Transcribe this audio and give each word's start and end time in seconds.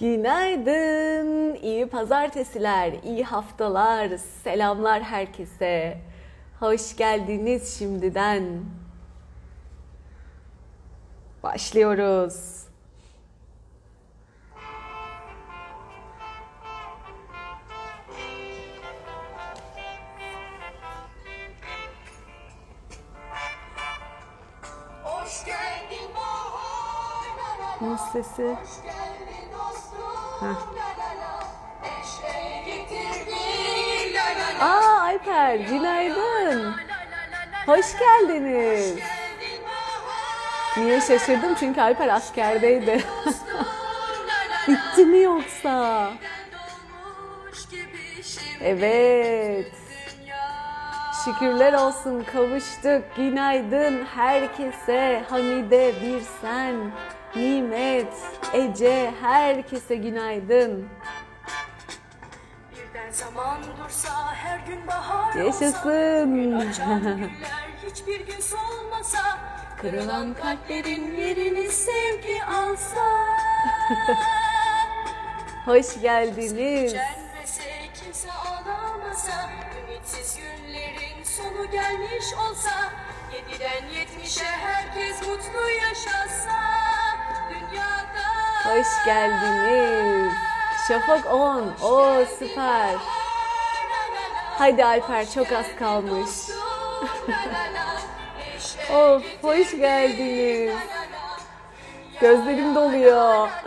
Günaydın, 0.00 1.54
iyi 1.54 1.88
pazartesiler, 1.88 2.92
iyi 3.04 3.24
haftalar, 3.24 4.08
selamlar 4.16 5.02
herkese. 5.02 5.98
Hoş 6.60 6.96
geldiniz 6.96 7.78
şimdiden. 7.78 8.64
Başlıyoruz. 11.42 12.64
Hoş 25.02 25.44
geldin 25.44 26.14
bahar? 26.14 27.80
Hoş 27.80 28.12
geldin 28.82 28.99
la. 30.42 30.56
Aa 34.60 35.00
Alper, 35.00 35.54
günaydın. 35.56 36.74
Hoş 37.66 37.86
geldiniz. 37.98 38.94
Niye 40.76 41.00
şaşırdım? 41.00 41.54
Çünkü 41.60 41.80
Alper 41.80 42.08
askerdeydi. 42.08 43.04
Bitti 44.68 45.04
mi 45.06 45.18
yoksa? 45.18 46.12
Evet. 48.60 49.72
Şükürler 51.24 51.72
olsun 51.72 52.24
kavuştuk. 52.32 53.16
Günaydın 53.16 54.04
herkese. 54.04 55.24
Hamide 55.30 55.94
bir 56.02 56.22
sen. 56.40 56.74
Nimet, 57.36 58.12
Ece 58.54 59.14
herkese 59.20 59.94
günaydın. 59.96 60.88
Birden 62.72 63.10
zaman 63.10 63.58
dursa 63.78 64.34
her 64.34 64.58
gün 64.58 64.86
bahar 64.86 65.34
Yaşasın. 65.34 65.72
olsa 65.72 66.54
Açan 66.58 67.00
güller 67.16 67.68
hiçbir 67.86 68.20
gün 68.26 68.40
solmasa 68.40 69.38
Kırılan 69.80 70.34
kalplerin 70.34 71.16
yerini 71.16 71.68
sevgi 71.68 72.44
alsa 72.44 73.04
Hoş 75.64 76.00
geldiniz. 76.00 76.94
Kimse 78.04 78.32
ağlamasa 78.32 79.50
Ümitsiz 79.88 80.36
günlerin 80.36 81.24
sonu 81.24 81.70
gelmiş 81.70 82.24
olsa 82.50 82.70
Yediden 83.32 83.88
yetmişe 83.98 84.44
herkes 84.44 85.20
mutlu 85.28 85.70
yaşasa 85.70 86.69
Hoş 88.64 89.04
geldiniz. 89.04 90.32
Şafak 90.88 91.34
10. 91.34 91.72
O 91.82 92.24
süper. 92.38 92.94
Haydi 94.58 94.84
Alper 94.84 95.30
çok 95.30 95.52
az 95.52 95.66
kalmış. 95.78 96.30
Of 98.92 99.22
hoş 99.42 99.70
geldiniz. 99.70 100.74
Gözlerim 102.20 102.74
doluyor. 102.74 103.48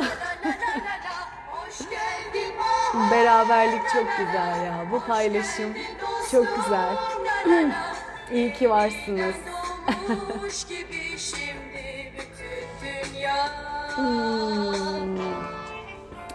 Beraberlik 3.11 3.89
çok 3.89 4.07
güzel 4.17 4.65
ya. 4.65 4.85
Bu 4.91 4.99
paylaşım 4.99 5.73
çok 6.31 6.55
güzel. 6.55 6.95
İyi 8.31 8.53
ki 8.53 8.69
varsınız. 8.69 9.35
Dolmuş 10.07 10.65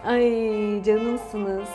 Ay 0.05 0.83
canımsınız. 0.83 1.69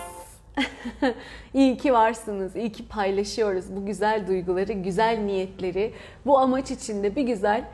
İyi 1.54 1.76
ki 1.76 1.92
varsınız. 1.92 2.56
İyi 2.56 2.72
ki 2.72 2.88
paylaşıyoruz 2.88 3.76
bu 3.76 3.86
güzel 3.86 4.26
duyguları, 4.26 4.72
güzel 4.72 5.18
niyetleri. 5.18 5.92
Bu 6.26 6.38
amaç 6.38 6.70
içinde 6.70 7.16
bir 7.16 7.22
güzel 7.22 7.64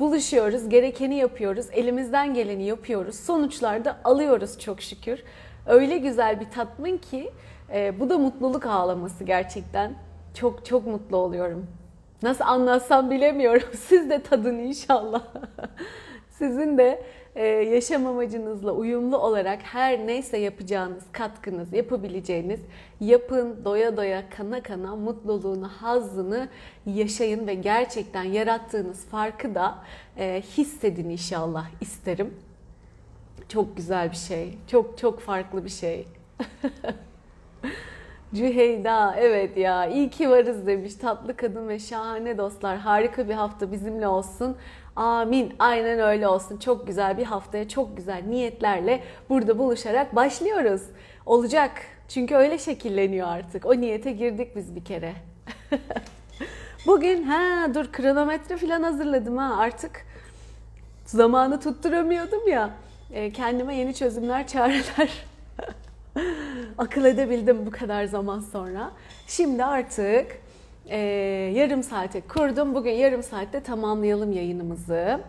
buluşuyoruz. 0.00 0.68
Gerekeni 0.68 1.16
yapıyoruz. 1.16 1.66
Elimizden 1.72 2.34
geleni 2.34 2.64
yapıyoruz. 2.64 3.14
Sonuçlarda 3.14 3.96
alıyoruz 4.04 4.58
çok 4.58 4.82
şükür. 4.82 5.22
Öyle 5.66 5.98
güzel 5.98 6.40
bir 6.40 6.50
tatmin 6.50 6.98
ki 6.98 7.30
e, 7.72 8.00
bu 8.00 8.10
da 8.10 8.18
mutluluk 8.18 8.66
ağlaması 8.66 9.24
gerçekten. 9.24 9.94
Çok 10.34 10.66
çok 10.66 10.86
mutlu 10.86 11.16
oluyorum. 11.16 11.66
Nasıl 12.22 12.44
anlatsam 12.44 13.10
bilemiyorum. 13.10 13.68
Siz 13.88 14.10
de 14.10 14.22
tadın 14.22 14.58
inşallah. 14.58 15.22
Sizin 16.30 16.78
de 16.78 17.02
e, 17.34 17.44
yaşam 17.46 18.06
amacınızla 18.06 18.72
uyumlu 18.72 19.18
olarak 19.18 19.62
her 19.62 20.06
neyse 20.06 20.38
yapacağınız, 20.38 21.04
katkınız, 21.12 21.72
yapabileceğiniz 21.72 22.60
yapın, 23.00 23.64
doya 23.64 23.96
doya, 23.96 24.30
kana 24.30 24.62
kana 24.62 24.96
mutluluğunu, 24.96 25.68
hazzını 25.68 26.48
yaşayın 26.86 27.46
ve 27.46 27.54
gerçekten 27.54 28.24
yarattığınız 28.24 29.04
farkı 29.04 29.54
da 29.54 29.78
e, 30.18 30.42
hissedin 30.56 31.10
inşallah 31.10 31.66
isterim. 31.80 32.34
Çok 33.48 33.76
güzel 33.76 34.10
bir 34.10 34.16
şey. 34.16 34.58
Çok 34.66 34.98
çok 34.98 35.20
farklı 35.20 35.64
bir 35.64 35.70
şey. 35.70 36.06
Cüheyda 38.34 39.14
evet 39.18 39.56
ya 39.56 39.86
iyi 39.86 40.10
ki 40.10 40.30
varız 40.30 40.66
demiş 40.66 40.94
tatlı 40.94 41.36
kadın 41.36 41.68
ve 41.68 41.78
şahane 41.78 42.38
dostlar 42.38 42.78
harika 42.78 43.28
bir 43.28 43.34
hafta 43.34 43.72
bizimle 43.72 44.08
olsun 44.08 44.56
amin. 45.00 45.54
Aynen 45.58 45.98
öyle 45.98 46.28
olsun. 46.28 46.56
Çok 46.56 46.86
güzel 46.86 47.18
bir 47.18 47.24
haftaya 47.24 47.68
çok 47.68 47.96
güzel 47.96 48.22
niyetlerle 48.28 49.02
burada 49.28 49.58
buluşarak 49.58 50.16
başlıyoruz. 50.16 50.82
Olacak. 51.26 51.70
Çünkü 52.08 52.34
öyle 52.34 52.58
şekilleniyor 52.58 53.28
artık. 53.28 53.66
O 53.66 53.80
niyete 53.80 54.12
girdik 54.12 54.56
biz 54.56 54.74
bir 54.74 54.84
kere. 54.84 55.12
Bugün 56.86 57.22
ha 57.22 57.74
dur 57.74 57.92
kronometre 57.92 58.56
falan 58.56 58.82
hazırladım 58.82 59.36
ha. 59.36 59.56
Artık 59.58 60.06
zamanı 61.06 61.60
tutturamıyordum 61.60 62.48
ya. 62.48 62.70
E, 63.12 63.32
kendime 63.32 63.76
yeni 63.76 63.94
çözümler 63.94 64.46
çareler 64.46 65.24
akıl 66.78 67.04
edebildim 67.04 67.66
bu 67.66 67.70
kadar 67.70 68.04
zaman 68.04 68.40
sonra. 68.40 68.90
Şimdi 69.26 69.64
artık 69.64 70.40
e, 70.90 70.98
yarım 71.54 71.82
saate 71.82 72.20
kurdum. 72.20 72.74
Bugün 72.74 72.92
yarım 72.92 73.22
saatte 73.22 73.60
tamamlayalım 73.60 74.32
yayınımızı. 74.32 75.20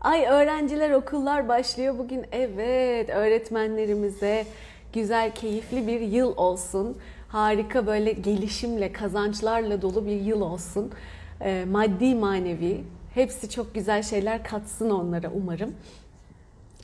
Ay 0.00 0.26
öğrenciler 0.26 0.90
okullar 0.90 1.48
başlıyor 1.48 1.98
bugün. 1.98 2.26
Evet 2.32 3.10
öğretmenlerimize 3.10 4.46
güzel 4.92 5.34
keyifli 5.34 5.86
bir 5.86 6.00
yıl 6.00 6.36
olsun. 6.36 6.98
Harika 7.28 7.86
böyle 7.86 8.12
gelişimle 8.12 8.92
kazançlarla 8.92 9.82
dolu 9.82 10.06
bir 10.06 10.20
yıl 10.20 10.40
olsun. 10.40 10.92
E, 11.40 11.64
maddi 11.70 12.14
manevi 12.14 12.80
hepsi 13.14 13.50
çok 13.50 13.74
güzel 13.74 14.02
şeyler 14.02 14.44
katsın 14.44 14.90
onlara 14.90 15.30
umarım 15.30 15.74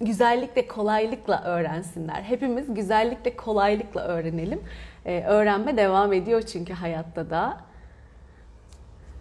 güzellikle 0.00 0.69
kolaylıkla 0.69 1.43
öğrensinler. 1.45 2.23
Hepimiz 2.23 2.75
güzellikle 2.75 3.37
kolaylıkla 3.37 4.00
öğrenelim. 4.00 4.61
Ee, 5.07 5.23
öğrenme 5.23 5.77
devam 5.77 6.13
ediyor 6.13 6.43
çünkü 6.43 6.73
hayatta 6.73 7.31
da. 7.31 7.61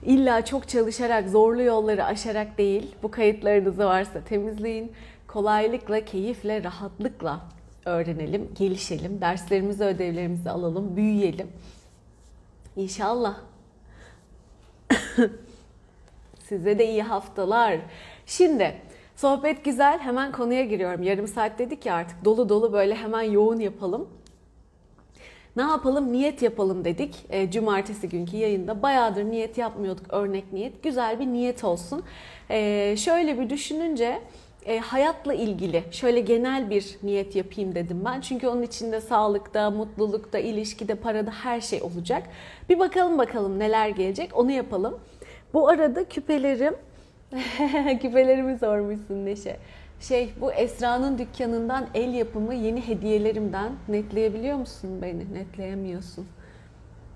İlla 0.03 0.45
çok 0.45 0.67
çalışarak, 0.69 1.29
zorlu 1.29 1.61
yolları 1.61 2.05
aşarak 2.05 2.57
değil, 2.57 2.95
bu 3.03 3.11
kayıtlarınızı 3.11 3.85
varsa 3.85 4.21
temizleyin. 4.23 4.91
Kolaylıkla, 5.27 6.05
keyifle, 6.05 6.63
rahatlıkla 6.63 7.41
öğrenelim, 7.85 8.51
gelişelim, 8.57 9.21
derslerimizi, 9.21 9.83
ödevlerimizi 9.83 10.49
alalım, 10.49 10.95
büyüyelim. 10.95 11.47
İnşallah. 12.75 13.37
Size 16.39 16.79
de 16.79 16.87
iyi 16.89 17.03
haftalar. 17.03 17.79
Şimdi 18.25 18.75
sohbet 19.15 19.65
güzel. 19.65 19.99
Hemen 19.99 20.31
konuya 20.31 20.65
giriyorum. 20.65 21.03
Yarım 21.03 21.27
saat 21.27 21.59
dedik 21.59 21.85
ya 21.85 21.95
artık 21.95 22.25
dolu 22.25 22.49
dolu 22.49 22.73
böyle 22.73 22.95
hemen 22.95 23.21
yoğun 23.21 23.59
yapalım. 23.59 24.09
Ne 25.57 25.63
yapalım? 25.63 26.11
Niyet 26.11 26.41
yapalım 26.41 26.85
dedik. 26.85 27.15
E, 27.29 27.51
cumartesi 27.51 28.09
günkü 28.09 28.37
yayında. 28.37 28.81
Bayağıdır 28.81 29.23
niyet 29.23 29.57
yapmıyorduk. 29.57 30.13
Örnek 30.13 30.53
niyet. 30.53 30.83
Güzel 30.83 31.19
bir 31.19 31.25
niyet 31.25 31.63
olsun. 31.63 32.03
E, 32.49 32.95
şöyle 32.97 33.39
bir 33.39 33.49
düşününce 33.49 34.21
e, 34.65 34.79
hayatla 34.79 35.33
ilgili 35.33 35.83
şöyle 35.91 36.19
genel 36.19 36.69
bir 36.69 36.97
niyet 37.03 37.35
yapayım 37.35 37.75
dedim 37.75 38.01
ben. 38.05 38.21
Çünkü 38.21 38.47
onun 38.47 38.61
içinde 38.61 39.01
sağlıkta, 39.01 39.71
mutlulukta, 39.71 40.39
ilişkide, 40.39 40.95
parada 40.95 41.31
her 41.31 41.61
şey 41.61 41.81
olacak. 41.81 42.23
Bir 42.69 42.79
bakalım 42.79 43.17
bakalım 43.17 43.59
neler 43.59 43.89
gelecek. 43.89 44.37
Onu 44.37 44.51
yapalım. 44.51 44.99
Bu 45.53 45.69
arada 45.69 46.03
küpelerim 46.03 46.75
Küpelerimi 48.01 48.57
sormuşsun 48.59 49.25
Neşe. 49.25 49.57
Şey 49.99 50.33
bu 50.41 50.51
Esra'nın 50.51 51.17
dükkanından 51.17 51.87
el 51.93 52.13
yapımı 52.13 52.53
yeni 52.53 52.87
hediyelerimden 52.87 53.71
netleyebiliyor 53.87 54.57
musun 54.57 55.01
beni? 55.01 55.33
Netleyemiyorsun. 55.33 56.27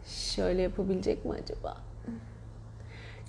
Şöyle 0.05 0.61
yapabilecek 0.61 1.25
mi 1.25 1.31
acaba? 1.43 1.77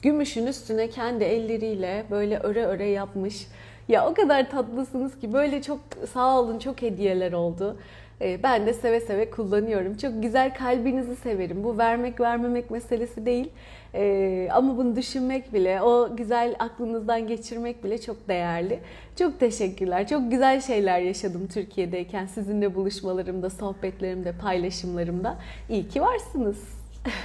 Gümüşün 0.03 0.47
üstüne 0.47 0.91
kendi 0.91 1.25
elleriyle 1.25 2.05
böyle 2.11 2.39
öre 2.39 2.67
öre 2.67 2.89
yapmış 2.89 3.47
Ya 3.89 4.07
o 4.07 4.15
kadar 4.15 4.51
tatlısınız 4.51 5.19
ki 5.19 5.33
böyle 5.33 5.63
çok 5.63 5.81
sağ 6.13 6.41
olun 6.41 6.59
çok 6.59 6.83
hediyeler 6.83 7.33
oldu. 7.33 7.79
Ee, 8.21 8.43
ben 8.43 8.67
de 8.67 8.75
seve 8.75 9.01
seve 9.01 9.31
kullanıyorum. 9.31 9.97
Çok 9.97 10.23
güzel 10.23 10.55
kalbinizi 10.55 11.17
severim. 11.17 11.65
Bu 11.65 11.79
vermek 11.79 12.21
vermemek 12.21 12.71
meselesi 12.71 13.27
değil. 13.27 13.51
Ee, 13.95 14.49
ama 14.53 14.77
bunu 14.77 14.97
düşünmek 14.97 15.55
bile, 15.55 15.83
o 15.83 16.17
güzel 16.17 16.57
aklınızdan 16.59 17.27
geçirmek 17.27 17.85
bile 17.85 18.01
çok 18.01 18.29
değerli. 18.29 18.81
Çok 19.19 19.41
teşekkürler. 19.41 20.07
Çok 20.07 20.31
güzel 20.31 20.61
şeyler 20.61 21.01
yaşadım 21.01 21.49
Türkiye'deyken. 21.49 22.27
Sizinle 22.27 22.75
buluşmalarımda, 22.75 23.51
sohbetlerimde, 23.51 24.33
paylaşımlarımda. 24.33 25.39
İyi 25.69 25.89
ki 25.89 26.03
varsınız. 26.03 26.59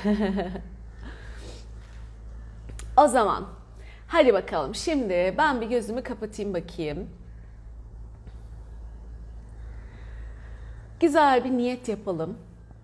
o 2.98 3.08
zaman 3.08 3.48
hadi 4.08 4.34
bakalım. 4.34 4.76
Şimdi 4.76 5.36
ben 5.38 5.62
bir 5.62 5.68
gözümü 5.68 6.04
kapatayım 6.04 6.54
bakayım. 6.54 7.10
Güzel 11.00 11.44
bir 11.44 11.52
niyet 11.52 11.90
yapalım. 11.90 12.38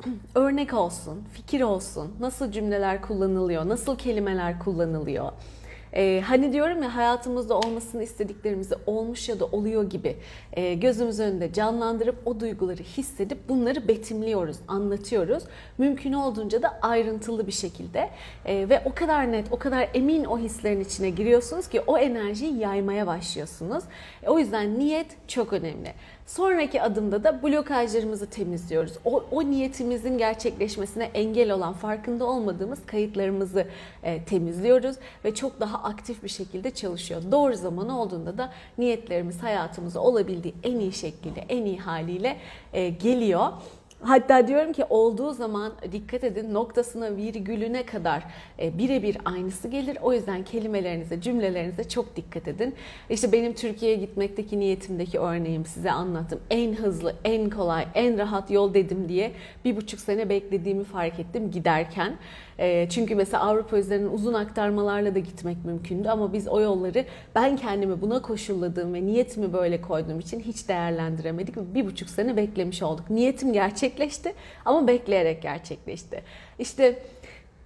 Örnek 0.35 0.73
olsun, 0.73 1.23
fikir 1.33 1.61
olsun. 1.61 2.15
Nasıl 2.19 2.51
cümleler 2.51 3.01
kullanılıyor, 3.01 3.69
nasıl 3.69 3.97
kelimeler 3.97 4.59
kullanılıyor. 4.59 5.31
Ee, 5.95 6.21
hani 6.25 6.53
diyorum 6.53 6.83
ya 6.83 6.95
hayatımızda 6.95 7.57
olmasını 7.57 8.03
istediklerimizi 8.03 8.75
olmuş 8.85 9.29
ya 9.29 9.39
da 9.39 9.45
oluyor 9.45 9.89
gibi 9.89 10.17
e, 10.53 10.73
gözümüz 10.73 11.19
önünde 11.19 11.53
canlandırıp 11.53 12.15
o 12.25 12.39
duyguları 12.39 12.83
hissedip 12.83 13.49
bunları 13.49 13.87
betimliyoruz, 13.87 14.57
anlatıyoruz. 14.67 15.43
Mümkün 15.77 16.13
olduğunca 16.13 16.61
da 16.61 16.79
ayrıntılı 16.81 17.47
bir 17.47 17.51
şekilde 17.51 18.09
e, 18.45 18.69
ve 18.69 18.81
o 18.85 18.93
kadar 18.93 19.31
net, 19.31 19.45
o 19.51 19.57
kadar 19.59 19.89
emin 19.93 20.25
o 20.25 20.37
hislerin 20.37 20.79
içine 20.79 21.09
giriyorsunuz 21.09 21.67
ki 21.67 21.81
o 21.87 21.97
enerjiyi 21.97 22.57
yaymaya 22.59 23.07
başlıyorsunuz. 23.07 23.83
E, 24.23 24.29
o 24.29 24.39
yüzden 24.39 24.79
niyet 24.79 25.07
çok 25.27 25.53
önemli. 25.53 25.93
Sonraki 26.25 26.81
adımda 26.81 27.23
da 27.23 27.43
blokajlarımızı 27.43 28.29
temizliyoruz. 28.29 28.93
O, 29.05 29.23
o 29.31 29.43
niyetimizin 29.43 30.17
gerçekleşmesine 30.17 31.03
engel 31.03 31.51
olan 31.51 31.73
farkında 31.73 32.25
olmadığımız 32.25 32.79
kayıtlarımızı 32.85 33.67
e, 34.03 34.23
temizliyoruz 34.23 34.95
ve 35.25 35.35
çok 35.35 35.59
daha 35.59 35.83
aktif 35.83 36.23
bir 36.23 36.29
şekilde 36.29 36.71
çalışıyor. 36.71 37.21
Doğru 37.31 37.55
zaman 37.55 37.89
olduğunda 37.89 38.37
da 38.37 38.53
niyetlerimiz 38.77 39.43
hayatımıza 39.43 39.99
olabildiği 39.99 40.53
en 40.63 40.79
iyi 40.79 40.91
şekilde, 40.93 41.41
en 41.49 41.65
iyi 41.65 41.79
haliyle 41.79 42.37
e, 42.73 42.89
geliyor. 42.89 43.47
Hatta 44.05 44.47
diyorum 44.47 44.73
ki 44.73 44.85
olduğu 44.89 45.33
zaman 45.33 45.73
dikkat 45.91 46.23
edin 46.23 46.53
noktasına 46.53 47.15
virgülüne 47.15 47.85
kadar 47.85 48.23
e, 48.59 48.77
birebir 48.77 49.17
aynısı 49.25 49.67
gelir. 49.67 49.97
O 50.01 50.13
yüzden 50.13 50.43
kelimelerinize, 50.43 51.21
cümlelerinize 51.21 51.89
çok 51.89 52.15
dikkat 52.15 52.47
edin. 52.47 52.75
İşte 53.09 53.31
benim 53.31 53.53
Türkiye'ye 53.53 53.97
gitmekteki 53.97 54.59
niyetimdeki 54.59 55.19
örneğim 55.19 55.65
size 55.65 55.91
anlattım. 55.91 56.39
En 56.49 56.73
hızlı, 56.73 57.15
en 57.23 57.49
kolay, 57.49 57.87
en 57.95 58.17
rahat 58.17 58.51
yol 58.51 58.73
dedim 58.73 59.09
diye 59.09 59.31
bir 59.65 59.75
buçuk 59.75 59.99
sene 59.99 60.29
beklediğimi 60.29 60.83
fark 60.83 61.19
ettim 61.19 61.51
giderken. 61.51 62.17
E, 62.59 62.89
çünkü 62.89 63.15
mesela 63.15 63.43
Avrupa 63.43 63.77
üzerinden 63.77 64.11
uzun 64.11 64.33
aktarmalarla 64.33 65.15
da 65.15 65.19
gitmek 65.19 65.65
mümkündü 65.65 66.09
ama 66.09 66.33
biz 66.33 66.47
o 66.47 66.61
yolları 66.61 67.05
ben 67.35 67.55
kendimi 67.55 68.01
buna 68.01 68.21
koşulladığım 68.21 68.93
ve 68.93 69.05
niyetimi 69.05 69.53
böyle 69.53 69.81
koyduğum 69.81 70.19
için 70.19 70.39
hiç 70.39 70.69
değerlendiremedik 70.69 71.55
bir 71.57 71.85
buçuk 71.85 72.09
sene 72.09 72.37
beklemiş 72.37 72.83
olduk. 72.83 73.09
Niyetim 73.09 73.53
gerçekleşti 73.53 74.33
ama 74.65 74.87
bekleyerek 74.87 75.41
gerçekleşti. 75.41 76.23
İşte 76.59 76.99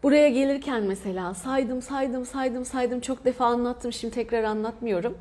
buraya 0.04 0.30
gelirken 0.30 0.84
mesela 0.84 1.34
saydım 1.34 1.82
saydım 1.82 2.26
saydım 2.26 2.66
saydım 2.66 3.00
çok 3.00 3.26
defa 3.26 3.46
anlattım 3.46 3.94
şimdi 3.94 4.14
tekrar 4.14 4.44
anlatmıyorum. 4.44 5.18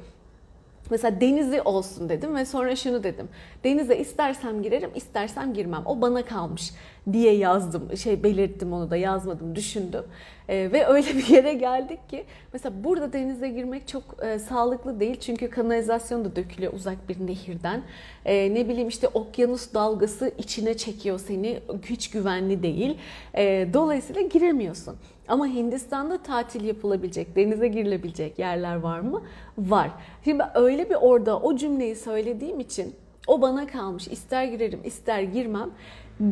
Mesela 0.90 1.20
denizi 1.20 1.62
olsun 1.62 2.08
dedim 2.08 2.36
ve 2.36 2.44
sonra 2.44 2.76
şunu 2.76 3.02
dedim. 3.02 3.28
Denize 3.64 3.98
istersem 3.98 4.62
girerim, 4.62 4.90
istersem 4.94 5.54
girmem. 5.54 5.82
O 5.86 6.00
bana 6.00 6.24
kalmış 6.24 6.72
diye 7.12 7.36
yazdım. 7.36 7.96
Şey 7.96 8.22
belirttim 8.22 8.72
onu 8.72 8.90
da 8.90 8.96
yazmadım, 8.96 9.56
düşündüm. 9.56 10.04
Ee, 10.48 10.68
ve 10.72 10.86
öyle 10.88 11.08
bir 11.08 11.28
yere 11.28 11.54
geldik 11.54 12.08
ki 12.08 12.24
mesela 12.52 12.84
burada 12.84 13.12
denize 13.12 13.48
girmek 13.48 13.88
çok 13.88 14.02
e, 14.24 14.38
sağlıklı 14.38 15.00
değil. 15.00 15.20
Çünkü 15.20 15.50
kanalizasyon 15.50 16.24
da 16.24 16.36
dökülüyor 16.36 16.72
uzak 16.72 17.08
bir 17.08 17.26
nehirden. 17.26 17.82
E, 18.24 18.54
ne 18.54 18.68
bileyim 18.68 18.88
işte 18.88 19.08
okyanus 19.08 19.74
dalgası 19.74 20.32
içine 20.38 20.76
çekiyor 20.76 21.20
seni. 21.20 21.60
Hiç 21.84 22.10
güvenli 22.10 22.62
değil. 22.62 22.98
E, 23.34 23.68
dolayısıyla 23.74 24.22
giremiyorsun. 24.22 24.96
Ama 25.28 25.46
Hindistan'da 25.46 26.18
tatil 26.18 26.64
yapılabilecek, 26.64 27.36
denize 27.36 27.68
girilebilecek 27.68 28.38
yerler 28.38 28.76
var 28.76 29.00
mı? 29.00 29.22
Var. 29.58 29.90
Şimdi 30.24 30.44
öyle 30.54 30.90
bir 30.90 30.94
orada 30.94 31.38
o 31.38 31.56
cümleyi 31.56 31.96
söylediğim 31.96 32.60
için 32.60 32.94
o 33.26 33.42
bana 33.42 33.66
kalmış. 33.66 34.08
İster 34.08 34.44
girerim, 34.44 34.80
ister 34.84 35.22
girmem. 35.22 35.70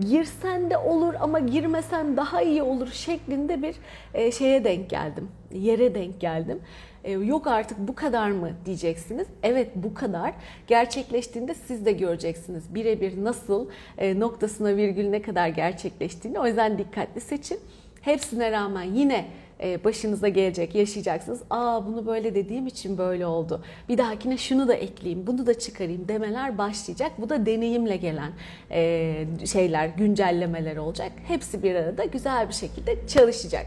Girsen 0.00 0.70
de 0.70 0.78
olur 0.78 1.14
ama 1.20 1.38
girmesen 1.38 2.16
daha 2.16 2.42
iyi 2.42 2.62
olur 2.62 2.88
şeklinde 2.88 3.62
bir 3.62 3.74
e, 4.14 4.32
şeye 4.32 4.64
denk 4.64 4.90
geldim. 4.90 5.28
Yere 5.52 5.94
denk 5.94 6.20
geldim. 6.20 6.60
E, 7.04 7.12
yok 7.12 7.46
artık 7.46 7.78
bu 7.78 7.94
kadar 7.94 8.30
mı 8.30 8.50
diyeceksiniz. 8.64 9.26
Evet 9.42 9.70
bu 9.74 9.94
kadar. 9.94 10.34
Gerçekleştiğinde 10.66 11.54
siz 11.54 11.86
de 11.86 11.92
göreceksiniz. 11.92 12.74
Birebir 12.74 13.24
nasıl 13.24 13.68
e, 13.98 14.20
noktasına 14.20 14.76
virgülüne 14.76 15.22
kadar 15.22 15.48
gerçekleştiğini. 15.48 16.40
O 16.40 16.46
yüzden 16.46 16.78
dikkatli 16.78 17.20
seçin. 17.20 17.58
Hepsine 18.04 18.52
rağmen 18.52 18.82
yine 18.82 19.26
e, 19.62 19.84
başınıza 19.84 20.28
gelecek, 20.28 20.74
yaşayacaksınız. 20.74 21.42
Aa 21.50 21.86
bunu 21.86 22.06
böyle 22.06 22.34
dediğim 22.34 22.66
için 22.66 22.98
böyle 22.98 23.26
oldu. 23.26 23.64
Bir 23.88 23.98
dahakine 23.98 24.38
şunu 24.38 24.68
da 24.68 24.74
ekleyeyim, 24.74 25.26
bunu 25.26 25.46
da 25.46 25.58
çıkarayım 25.58 26.08
demeler 26.08 26.58
başlayacak. 26.58 27.12
Bu 27.18 27.28
da 27.28 27.46
deneyimle 27.46 27.96
gelen 27.96 28.32
e, 28.70 29.26
şeyler, 29.46 29.86
güncellemeler 29.86 30.76
olacak. 30.76 31.12
Hepsi 31.26 31.62
bir 31.62 31.74
arada 31.74 32.04
güzel 32.04 32.48
bir 32.48 32.54
şekilde 32.54 33.06
çalışacak. 33.06 33.66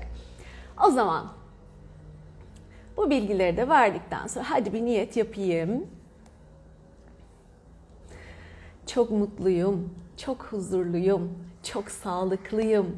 O 0.88 0.92
zaman 0.92 1.28
bu 2.98 3.10
bilgileri 3.10 3.58
de 3.58 3.70
verdikten 3.70 4.28
sonra 4.28 4.46
hadi 4.50 4.74
bir 4.74 4.82
niyet 4.86 5.18
yapayım. 5.18 5.86
Çok 8.88 9.12
mutluyum, 9.12 9.94
çok 10.18 10.44
huzurluyum, 10.44 11.34
çok 11.64 11.92
sağlıklıyım 11.92 12.96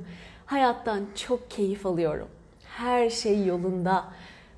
Hayattan 0.50 1.06
çok 1.16 1.52
keyif 1.52 1.86
alıyorum. 1.86 2.28
Her 2.64 3.10
şey 3.10 3.46
yolunda. 3.46 4.06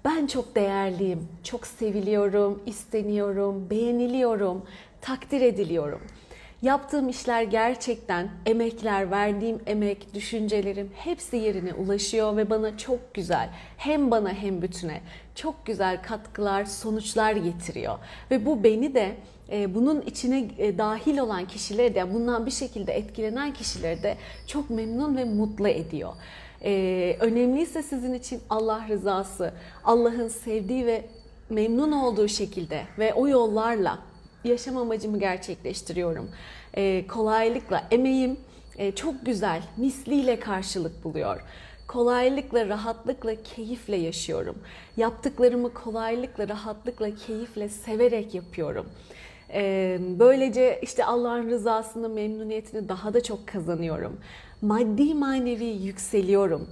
Ben 0.05 0.27
çok 0.27 0.55
değerliyim, 0.55 1.27
çok 1.43 1.67
seviliyorum, 1.67 2.63
isteniyorum, 2.65 3.67
beğeniliyorum, 3.69 4.65
takdir 5.01 5.41
ediliyorum. 5.41 6.01
Yaptığım 6.61 7.09
işler 7.09 7.43
gerçekten 7.43 8.29
emekler, 8.45 9.11
verdiğim 9.11 9.59
emek, 9.65 10.13
düşüncelerim 10.13 10.91
hepsi 10.95 11.37
yerine 11.37 11.73
ulaşıyor 11.73 12.37
ve 12.37 12.49
bana 12.49 12.77
çok 12.77 13.13
güzel 13.13 13.49
hem 13.77 14.11
bana 14.11 14.33
hem 14.33 14.61
bütüne 14.61 15.01
çok 15.35 15.65
güzel 15.65 16.03
katkılar, 16.03 16.65
sonuçlar 16.65 17.33
getiriyor. 17.33 17.99
Ve 18.31 18.45
bu 18.45 18.63
beni 18.63 18.95
de 18.95 19.15
bunun 19.75 20.01
içine 20.01 20.47
e, 20.57 20.77
dahil 20.77 21.17
olan 21.17 21.47
kişileri 21.47 21.95
de 21.95 22.13
bundan 22.13 22.45
bir 22.45 22.51
şekilde 22.51 22.93
etkilenen 22.93 23.53
kişileri 23.53 24.03
de 24.03 24.17
çok 24.47 24.69
memnun 24.69 25.17
ve 25.17 25.23
mutlu 25.23 25.67
ediyor. 25.67 26.13
Ee, 26.63 27.17
önemliyse 27.19 27.83
sizin 27.83 28.13
için 28.13 28.41
Allah 28.49 28.85
rızası, 28.89 29.53
Allah'ın 29.83 30.27
sevdiği 30.27 30.85
ve 30.85 31.05
memnun 31.49 31.91
olduğu 31.91 32.27
şekilde 32.27 32.83
ve 32.99 33.13
o 33.13 33.27
yollarla 33.27 33.99
yaşam 34.43 34.77
amacımı 34.77 35.19
gerçekleştiriyorum. 35.19 36.29
Ee, 36.77 37.07
kolaylıkla, 37.07 37.87
emeğim 37.91 38.37
e, 38.77 38.91
çok 38.91 39.25
güzel, 39.25 39.61
misliyle 39.77 40.39
karşılık 40.39 41.03
buluyor. 41.03 41.41
Kolaylıkla, 41.87 42.67
rahatlıkla, 42.67 43.35
keyifle 43.43 43.95
yaşıyorum. 43.95 44.57
Yaptıklarımı 44.97 45.73
kolaylıkla, 45.73 46.47
rahatlıkla, 46.47 47.15
keyifle, 47.15 47.69
severek 47.69 48.35
yapıyorum. 48.35 48.85
Böylece 50.19 50.79
işte 50.81 51.05
Allah'ın 51.05 51.49
rızasını, 51.49 52.09
memnuniyetini 52.09 52.89
daha 52.89 53.13
da 53.13 53.23
çok 53.23 53.47
kazanıyorum. 53.47 54.19
Maddi 54.61 55.13
manevi 55.13 55.65
yükseliyorum. 55.65 56.67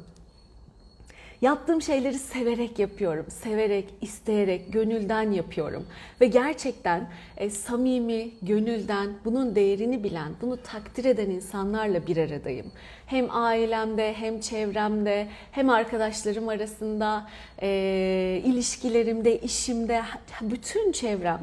Yaptığım 1.42 1.82
şeyleri 1.82 2.20
severek 2.20 2.80
yapıyorum. 2.80 3.26
Severek, 3.30 3.86
isteyerek, 4.02 4.74
gönülden 4.74 5.32
yapıyorum. 5.32 5.86
Ve 6.22 6.26
gerçekten 6.26 7.10
e, 7.38 7.50
samimi, 7.50 8.32
gönülden, 8.42 9.10
bunun 9.26 9.56
değerini 9.56 10.04
bilen, 10.04 10.32
bunu 10.42 10.58
takdir 10.58 11.06
eden 11.06 11.30
insanlarla 11.30 12.08
bir 12.08 12.18
aradayım. 12.18 12.72
Hem 13.06 13.28
ailemde, 13.32 14.14
hem 14.14 14.40
çevremde, 14.40 15.28
hem 15.52 15.70
arkadaşlarım 15.70 16.50
arasında, 16.50 17.30
e, 17.62 18.42
ilişkilerimde, 18.46 19.40
işimde, 19.40 20.02
bütün 20.42 20.92
çevrem 20.92 21.40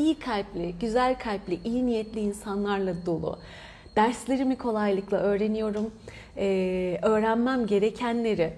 iyi 0.00 0.18
kalpli, 0.18 0.74
güzel 0.80 1.18
kalpli, 1.18 1.60
iyi 1.64 1.86
niyetli 1.86 2.20
insanlarla 2.20 3.06
dolu. 3.06 3.38
Derslerimi 3.96 4.58
kolaylıkla 4.58 5.16
öğreniyorum. 5.16 5.90
Ee, 6.36 6.98
öğrenmem 7.02 7.66
gerekenleri 7.66 8.52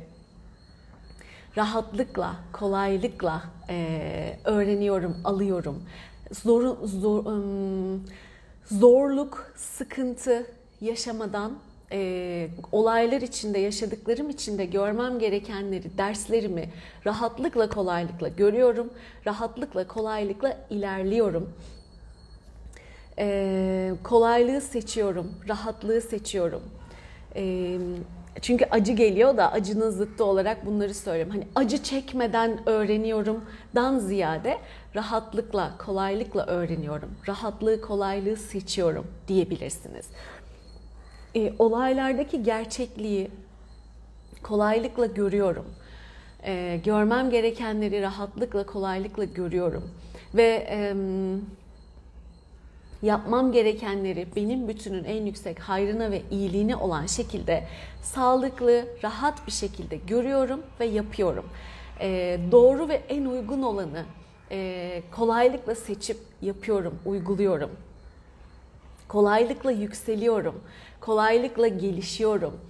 rahatlıkla, 1.56 2.36
kolaylıkla 2.52 3.42
e, 3.70 4.38
öğreniyorum, 4.44 5.16
alıyorum. 5.24 5.82
zor, 6.32 6.76
zor, 6.84 7.26
ım, 7.26 8.04
zorluk, 8.64 9.52
sıkıntı 9.56 10.46
yaşamadan 10.80 11.52
e, 11.92 12.48
olaylar 12.72 13.20
içinde, 13.20 13.58
yaşadıklarım 13.58 14.30
içinde 14.30 14.64
görmem 14.64 15.18
gerekenleri, 15.18 15.98
derslerimi 15.98 16.70
rahatlıkla, 17.06 17.68
kolaylıkla 17.68 18.28
görüyorum. 18.28 18.90
Rahatlıkla, 19.26 19.86
kolaylıkla 19.86 20.56
ilerliyorum. 20.70 21.52
E, 23.18 23.92
kolaylığı 24.04 24.60
seçiyorum, 24.60 25.34
rahatlığı 25.48 26.00
seçiyorum. 26.00 26.62
E, 27.36 27.78
çünkü 28.40 28.64
acı 28.70 28.92
geliyor 28.92 29.36
da 29.36 29.52
acının 29.52 29.90
zıttı 29.90 30.24
olarak 30.24 30.66
bunları 30.66 30.94
söylüyorum. 30.94 31.32
Hani 31.32 31.46
acı 31.54 31.82
çekmeden 31.82 32.68
öğreniyorum 32.68 33.44
dan 33.74 33.98
ziyade 33.98 34.58
rahatlıkla, 34.94 35.74
kolaylıkla 35.78 36.46
öğreniyorum. 36.46 37.10
Rahatlığı, 37.28 37.80
kolaylığı 37.80 38.36
seçiyorum 38.36 39.06
diyebilirsiniz. 39.28 40.06
E, 41.36 41.52
olaylardaki 41.58 42.42
gerçekliği 42.42 43.30
kolaylıkla 44.42 45.06
görüyorum. 45.06 45.66
E, 46.44 46.80
görmem 46.84 47.30
gerekenleri 47.30 48.02
rahatlıkla, 48.02 48.66
kolaylıkla 48.66 49.24
görüyorum. 49.24 49.90
Ve 50.34 50.66
e, 50.70 50.94
yapmam 53.02 53.52
gerekenleri 53.52 54.26
benim 54.36 54.68
bütünün 54.68 55.04
en 55.04 55.26
yüksek 55.26 55.60
hayrına 55.60 56.10
ve 56.10 56.22
iyiliğine 56.30 56.76
olan 56.76 57.06
şekilde 57.06 57.64
sağlıklı, 58.02 58.84
rahat 59.04 59.46
bir 59.46 59.52
şekilde 59.52 59.96
görüyorum 59.96 60.62
ve 60.80 60.84
yapıyorum. 60.84 61.44
Ee, 62.00 62.40
doğru 62.52 62.88
ve 62.88 63.02
en 63.08 63.24
uygun 63.24 63.62
olanı 63.62 64.04
e, 64.50 65.02
kolaylıkla 65.16 65.74
seçip 65.74 66.18
yapıyorum, 66.42 66.94
uyguluyorum. 67.04 67.70
Kolaylıkla 69.08 69.70
yükseliyorum, 69.70 70.60
kolaylıkla 71.02 71.68
gelişiyorum. 71.68 72.60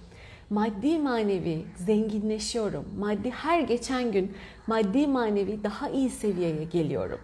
Maddi 0.49 0.97
manevi 0.97 1.65
zenginleşiyorum. 1.75 2.85
Maddi 2.99 3.29
her 3.29 3.61
geçen 3.61 4.11
gün 4.11 4.33
maddi 4.67 5.07
manevi 5.07 5.63
daha 5.63 5.89
iyi 5.89 6.09
seviyeye 6.09 6.63
geliyorum. 6.63 7.19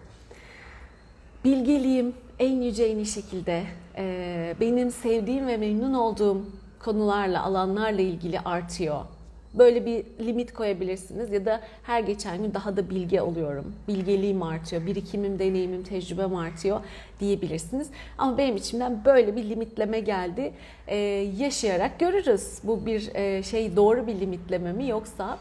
Bilgeliğim 1.44 2.14
en 2.38 2.62
yüce 2.62 2.84
en 2.84 2.96
iyi 2.96 3.06
şekilde 3.06 3.62
e, 3.96 4.54
benim 4.60 4.90
sevdiğim 4.90 5.46
ve 5.46 5.56
memnun 5.56 5.94
olduğum 5.94 6.46
konularla, 6.78 7.42
alanlarla 7.42 8.00
ilgili 8.00 8.40
artıyor. 8.40 9.04
Böyle 9.54 9.86
bir 9.86 10.04
limit 10.26 10.52
koyabilirsiniz 10.52 11.32
ya 11.32 11.44
da 11.44 11.60
her 11.82 12.00
geçen 12.00 12.42
gün 12.42 12.54
daha 12.54 12.76
da 12.76 12.90
bilgi 12.90 13.20
alıyorum. 13.20 13.74
Bilgeliğim 13.88 14.42
artıyor, 14.42 14.86
birikimim, 14.86 15.38
deneyimim, 15.38 15.82
tecrübem 15.82 16.36
artıyor 16.36 16.80
diyebilirsiniz. 17.20 17.90
Ama 18.18 18.38
benim 18.38 18.56
içimden 18.56 19.04
böyle 19.04 19.36
bir 19.36 19.44
limitleme 19.50 20.00
geldi. 20.00 20.52
Ee, 20.86 20.96
yaşayarak 21.38 21.98
görürüz 21.98 22.58
bu 22.64 22.86
bir 22.86 23.14
e, 23.14 23.42
şey 23.42 23.76
doğru 23.76 24.06
bir 24.06 24.20
limitleme 24.20 24.72
mi 24.72 24.88
yoksa 24.88 25.38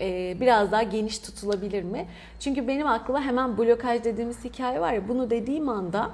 e, 0.00 0.36
biraz 0.40 0.72
daha 0.72 0.82
geniş 0.82 1.18
tutulabilir 1.18 1.82
mi? 1.82 2.06
Çünkü 2.40 2.68
benim 2.68 2.86
aklıma 2.86 3.22
hemen 3.22 3.58
blokaj 3.58 4.04
dediğimiz 4.04 4.44
hikaye 4.44 4.80
var 4.80 4.92
ya 4.92 5.08
bunu 5.08 5.30
dediğim 5.30 5.68
anda 5.68 6.10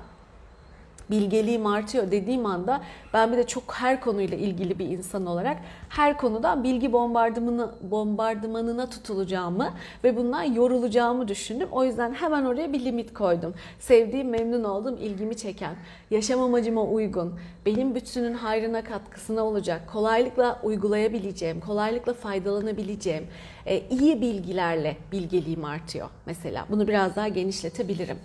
bilgeliğim 1.10 1.66
artıyor 1.66 2.10
dediğim 2.10 2.46
anda 2.46 2.82
ben 3.14 3.32
bir 3.32 3.36
de 3.36 3.46
çok 3.46 3.74
her 3.74 4.00
konuyla 4.00 4.36
ilgili 4.36 4.78
bir 4.78 4.86
insan 4.86 5.26
olarak 5.26 5.56
her 5.88 6.16
konuda 6.16 6.64
bilgi 6.64 6.92
bombardımanı, 6.92 7.70
bombardımanına 7.82 8.90
tutulacağımı 8.90 9.72
ve 10.04 10.16
bundan 10.16 10.42
yorulacağımı 10.42 11.28
düşündüm. 11.28 11.68
O 11.72 11.84
yüzden 11.84 12.12
hemen 12.12 12.44
oraya 12.44 12.72
bir 12.72 12.84
limit 12.84 13.14
koydum. 13.14 13.54
Sevdiğim, 13.78 14.28
memnun 14.28 14.64
olduğum, 14.64 14.98
ilgimi 14.98 15.36
çeken, 15.36 15.74
yaşam 16.10 16.40
amacıma 16.40 16.82
uygun, 16.82 17.34
benim 17.66 17.94
bütünün 17.94 18.34
hayrına 18.34 18.84
katkısına 18.84 19.44
olacak, 19.44 19.82
kolaylıkla 19.92 20.60
uygulayabileceğim, 20.62 21.60
kolaylıkla 21.60 22.14
faydalanabileceğim 22.14 23.26
e, 23.66 23.88
iyi 23.88 24.20
bilgilerle 24.20 24.96
bilgeliğim 25.12 25.64
artıyor 25.64 26.08
mesela. 26.26 26.66
Bunu 26.70 26.88
biraz 26.88 27.16
daha 27.16 27.28
genişletebilirim. 27.28 28.18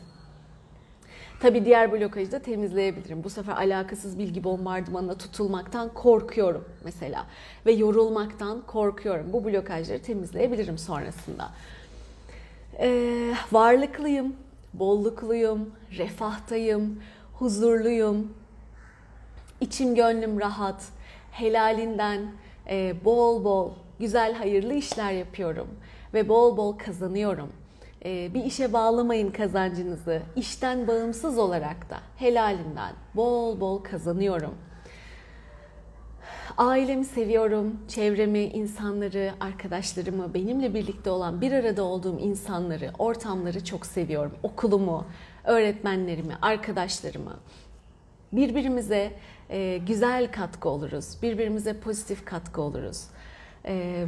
Tabi 1.40 1.66
diğer 1.66 1.92
blokajı 1.92 2.32
da 2.32 2.40
temizleyebilirim. 2.40 3.24
Bu 3.24 3.30
sefer 3.30 3.54
alakasız 3.54 4.20
bilgi 4.20 4.44
bombardımanına 4.44 5.18
tutulmaktan 5.18 5.94
korkuyorum 5.94 6.66
mesela. 6.84 7.26
Ve 7.66 7.72
yorulmaktan 7.72 8.62
korkuyorum. 8.68 9.34
Bu 9.34 9.46
blokajları 9.46 10.02
temizleyebilirim 10.02 10.78
sonrasında. 10.78 11.50
Ee, 12.80 13.34
varlıklıyım, 13.52 14.36
bollukluyum, 14.74 15.72
refahtayım, 15.98 17.00
huzurluyum, 17.34 18.34
içim 19.62 19.96
gönlüm 19.96 20.40
rahat, 20.40 20.84
helalinden 21.32 22.22
e, 22.70 22.96
bol 23.06 23.44
bol 23.44 23.72
güzel 24.00 24.34
hayırlı 24.34 24.74
işler 24.74 25.12
yapıyorum 25.12 25.68
ve 26.14 26.30
bol 26.30 26.58
bol 26.58 26.78
kazanıyorum 26.78 27.50
bir 28.06 28.44
işe 28.44 28.74
bağlamayın 28.74 29.32
kazancınızı. 29.32 30.22
İşten 30.36 30.88
bağımsız 30.88 31.38
olarak 31.38 31.90
da 31.90 31.98
helalinden 32.18 32.94
bol 33.16 33.60
bol 33.60 33.84
kazanıyorum. 33.84 34.56
Ailemi 36.58 37.06
seviyorum, 37.06 37.78
çevremi, 37.88 38.40
insanları, 38.40 39.32
arkadaşlarımı, 39.40 40.34
benimle 40.34 40.74
birlikte 40.74 41.10
olan 41.10 41.42
bir 41.42 41.52
arada 41.52 41.84
olduğum 41.84 42.20
insanları, 42.20 42.92
ortamları 43.00 43.64
çok 43.64 43.86
seviyorum. 43.86 44.34
Okulumu, 44.44 45.06
öğretmenlerimi, 45.44 46.38
arkadaşlarımı. 46.42 47.40
Birbirimize 48.34 49.12
e, 49.50 49.78
güzel 49.78 50.32
katkı 50.32 50.70
oluruz, 50.70 51.18
birbirimize 51.22 51.80
pozitif 51.80 52.26
katkı 52.26 52.62
oluruz. 52.62 53.04
E, 53.66 54.06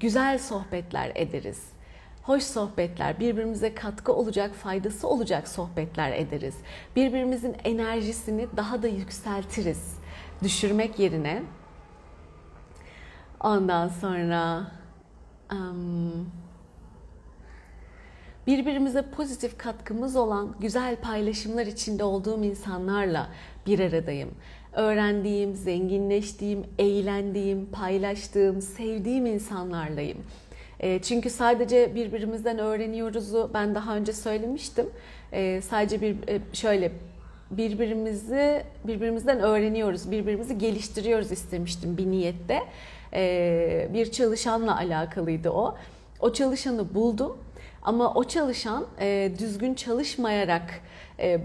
güzel 0.00 0.38
sohbetler 0.38 1.12
ederiz 1.14 1.62
hoş 2.28 2.42
sohbetler, 2.42 3.20
birbirimize 3.20 3.74
katkı 3.74 4.12
olacak, 4.12 4.54
faydası 4.54 5.08
olacak 5.08 5.48
sohbetler 5.48 6.12
ederiz. 6.12 6.54
Birbirimizin 6.96 7.56
enerjisini 7.64 8.46
daha 8.56 8.82
da 8.82 8.88
yükseltiriz. 8.88 9.94
Düşürmek 10.42 10.98
yerine. 10.98 11.42
Ondan 13.40 13.88
sonra 13.88 14.70
um, 15.52 16.30
birbirimize 18.46 19.10
pozitif 19.10 19.58
katkımız 19.58 20.16
olan 20.16 20.54
güzel 20.60 20.96
paylaşımlar 20.96 21.66
içinde 21.66 22.04
olduğum 22.04 22.44
insanlarla 22.44 23.28
bir 23.66 23.78
aradayım. 23.80 24.30
Öğrendiğim, 24.72 25.54
zenginleştiğim, 25.54 26.64
eğlendiğim, 26.78 27.66
paylaştığım, 27.66 28.62
sevdiğim 28.62 29.26
insanlarlayım. 29.26 30.18
E, 30.80 31.02
çünkü 31.02 31.30
sadece 31.30 31.94
birbirimizden 31.94 32.58
öğreniyoruzu 32.58 33.50
ben 33.54 33.74
daha 33.74 33.96
önce 33.96 34.12
söylemiştim. 34.12 34.86
E, 35.32 35.60
sadece 35.60 36.00
bir 36.00 36.28
e, 36.28 36.40
şöyle 36.52 36.92
birbirimizi 37.50 38.62
birbirimizden 38.84 39.40
öğreniyoruz, 39.40 40.10
birbirimizi 40.10 40.58
geliştiriyoruz 40.58 41.32
istemiştim 41.32 41.96
bir 41.96 42.06
niyette. 42.06 42.62
E, 43.14 43.88
bir 43.94 44.10
çalışanla 44.10 44.78
alakalıydı 44.78 45.50
o. 45.50 45.74
O 46.20 46.32
çalışanı 46.32 46.94
buldum 46.94 47.38
ama 47.82 48.14
o 48.14 48.24
çalışan 48.24 48.86
e, 49.00 49.32
düzgün 49.38 49.74
çalışmayarak 49.74 50.80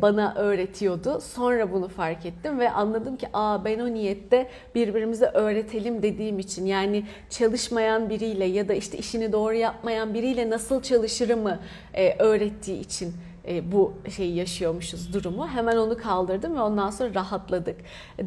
bana 0.02 0.34
öğretiyordu. 0.36 1.22
Sonra 1.22 1.72
bunu 1.72 1.88
fark 1.88 2.26
ettim 2.26 2.60
ve 2.60 2.72
anladım 2.72 3.18
ki 3.18 3.28
aa 3.34 3.66
ben 3.66 3.80
o 3.80 3.94
niyette 3.94 4.50
birbirimize 4.76 5.26
öğretelim 5.26 6.04
dediğim 6.04 6.40
için 6.40 6.66
yani 6.66 7.06
çalışmayan 7.30 8.10
biriyle 8.10 8.46
ya 8.46 8.68
da 8.68 8.74
işte 8.74 8.98
işini 8.98 9.32
doğru 9.32 9.54
yapmayan 9.54 10.14
biriyle 10.14 10.50
nasıl 10.50 10.82
çalışırımı 10.82 11.60
e, 11.94 12.16
öğrettiği 12.20 12.80
için 12.80 13.14
e, 13.48 13.72
bu 13.72 13.94
şeyi 14.16 14.36
yaşıyormuşuz 14.36 15.14
durumu. 15.14 15.48
Hemen 15.48 15.78
onu 15.78 15.98
kaldırdım 15.98 16.56
ve 16.56 16.62
ondan 16.62 16.90
sonra 16.90 17.14
rahatladık. 17.14 17.76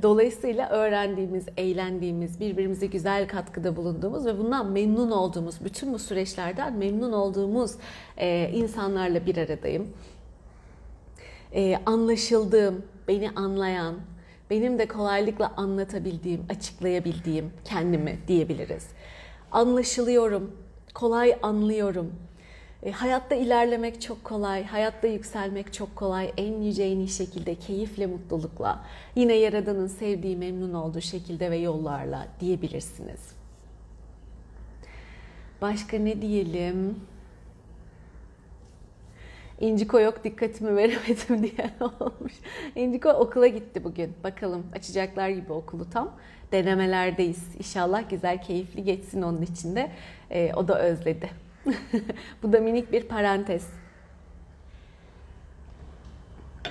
Dolayısıyla 0.03 0.69
öğrendiğimiz, 0.69 1.47
eğlendiğimiz, 1.57 2.41
birbirimize 2.41 2.87
güzel 2.87 3.29
katkıda 3.29 3.77
bulunduğumuz 3.77 4.27
ve 4.27 4.39
bundan 4.39 4.71
memnun 4.71 5.11
olduğumuz, 5.11 5.65
bütün 5.65 5.95
bu 5.95 5.99
süreçlerden 5.99 6.73
memnun 6.73 7.13
olduğumuz 7.13 7.73
insanlarla 8.53 9.27
bir 9.27 9.37
aradayım 9.37 9.89
e, 11.53 11.77
anlaşıldığım, 11.87 12.85
beni 13.09 13.31
anlayan, 13.31 13.95
benim 14.51 14.79
de 14.79 14.89
kolaylıkla 14.89 15.53
anlatabildiğim, 15.57 16.45
açıklayabildiğim 16.49 17.53
kendimi 17.65 18.19
diyebiliriz. 18.29 18.87
Anlaşılıyorum, 19.53 20.57
kolay 20.95 21.39
anlıyorum. 21.43 22.13
E, 22.83 22.91
hayatta 22.91 23.35
ilerlemek 23.35 24.03
çok 24.03 24.25
kolay, 24.25 24.65
hayatta 24.65 25.07
yükselmek 25.07 25.73
çok 25.73 25.97
kolay. 25.97 26.33
En 26.37 26.63
yüce 26.63 26.83
en 26.83 26.97
iyi 26.97 27.09
şekilde, 27.09 27.55
keyifle, 27.55 28.07
mutlulukla. 28.07 28.85
Yine 29.17 29.35
Yaradan'ın 29.35 29.87
sevdiği, 29.87 30.37
memnun 30.37 30.75
olduğu 30.75 31.01
şekilde 31.01 31.51
ve 31.51 31.57
yollarla 31.57 32.29
diyebilirsiniz. 32.41 33.21
Başka 35.63 35.99
ne 35.99 36.23
diyelim? 36.23 37.01
İnciko 39.61 40.01
yok 40.01 40.25
dikkatimi 40.25 40.77
veremedim 40.77 41.43
diye 41.43 41.71
olmuş. 41.81 42.33
İnciko 42.75 43.09
okula 43.09 43.47
gitti 43.47 43.85
bugün. 43.85 44.15
Bakalım 44.25 44.67
açacaklar 44.75 45.29
gibi 45.29 45.53
okulu 45.53 45.91
tam. 45.91 46.13
Denemelerdeyiz. 46.53 47.57
İnşallah 47.59 48.11
güzel, 48.11 48.43
keyifli 48.43 48.85
geçsin 48.85 49.23
onun 49.23 49.43
içinde. 49.43 49.91
Ee, 50.31 50.53
o 50.57 50.69
da 50.69 50.83
özledi. 50.83 51.31
Bu 52.43 52.53
da 52.53 52.61
minik 52.61 52.93
bir 52.93 53.03
parantez. 53.03 53.69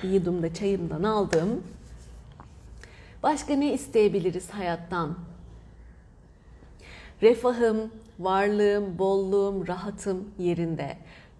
Bir 0.02 0.08
yudumda 0.08 0.54
çayımdan 0.54 1.02
aldım. 1.02 1.62
Başka 3.22 3.54
ne 3.54 3.72
isteyebiliriz 3.72 4.50
hayattan? 4.50 5.18
Refahım, 7.22 7.90
varlığım, 8.18 8.98
bolluğum, 8.98 9.66
rahatım 9.68 10.30
yerinde. 10.38 10.96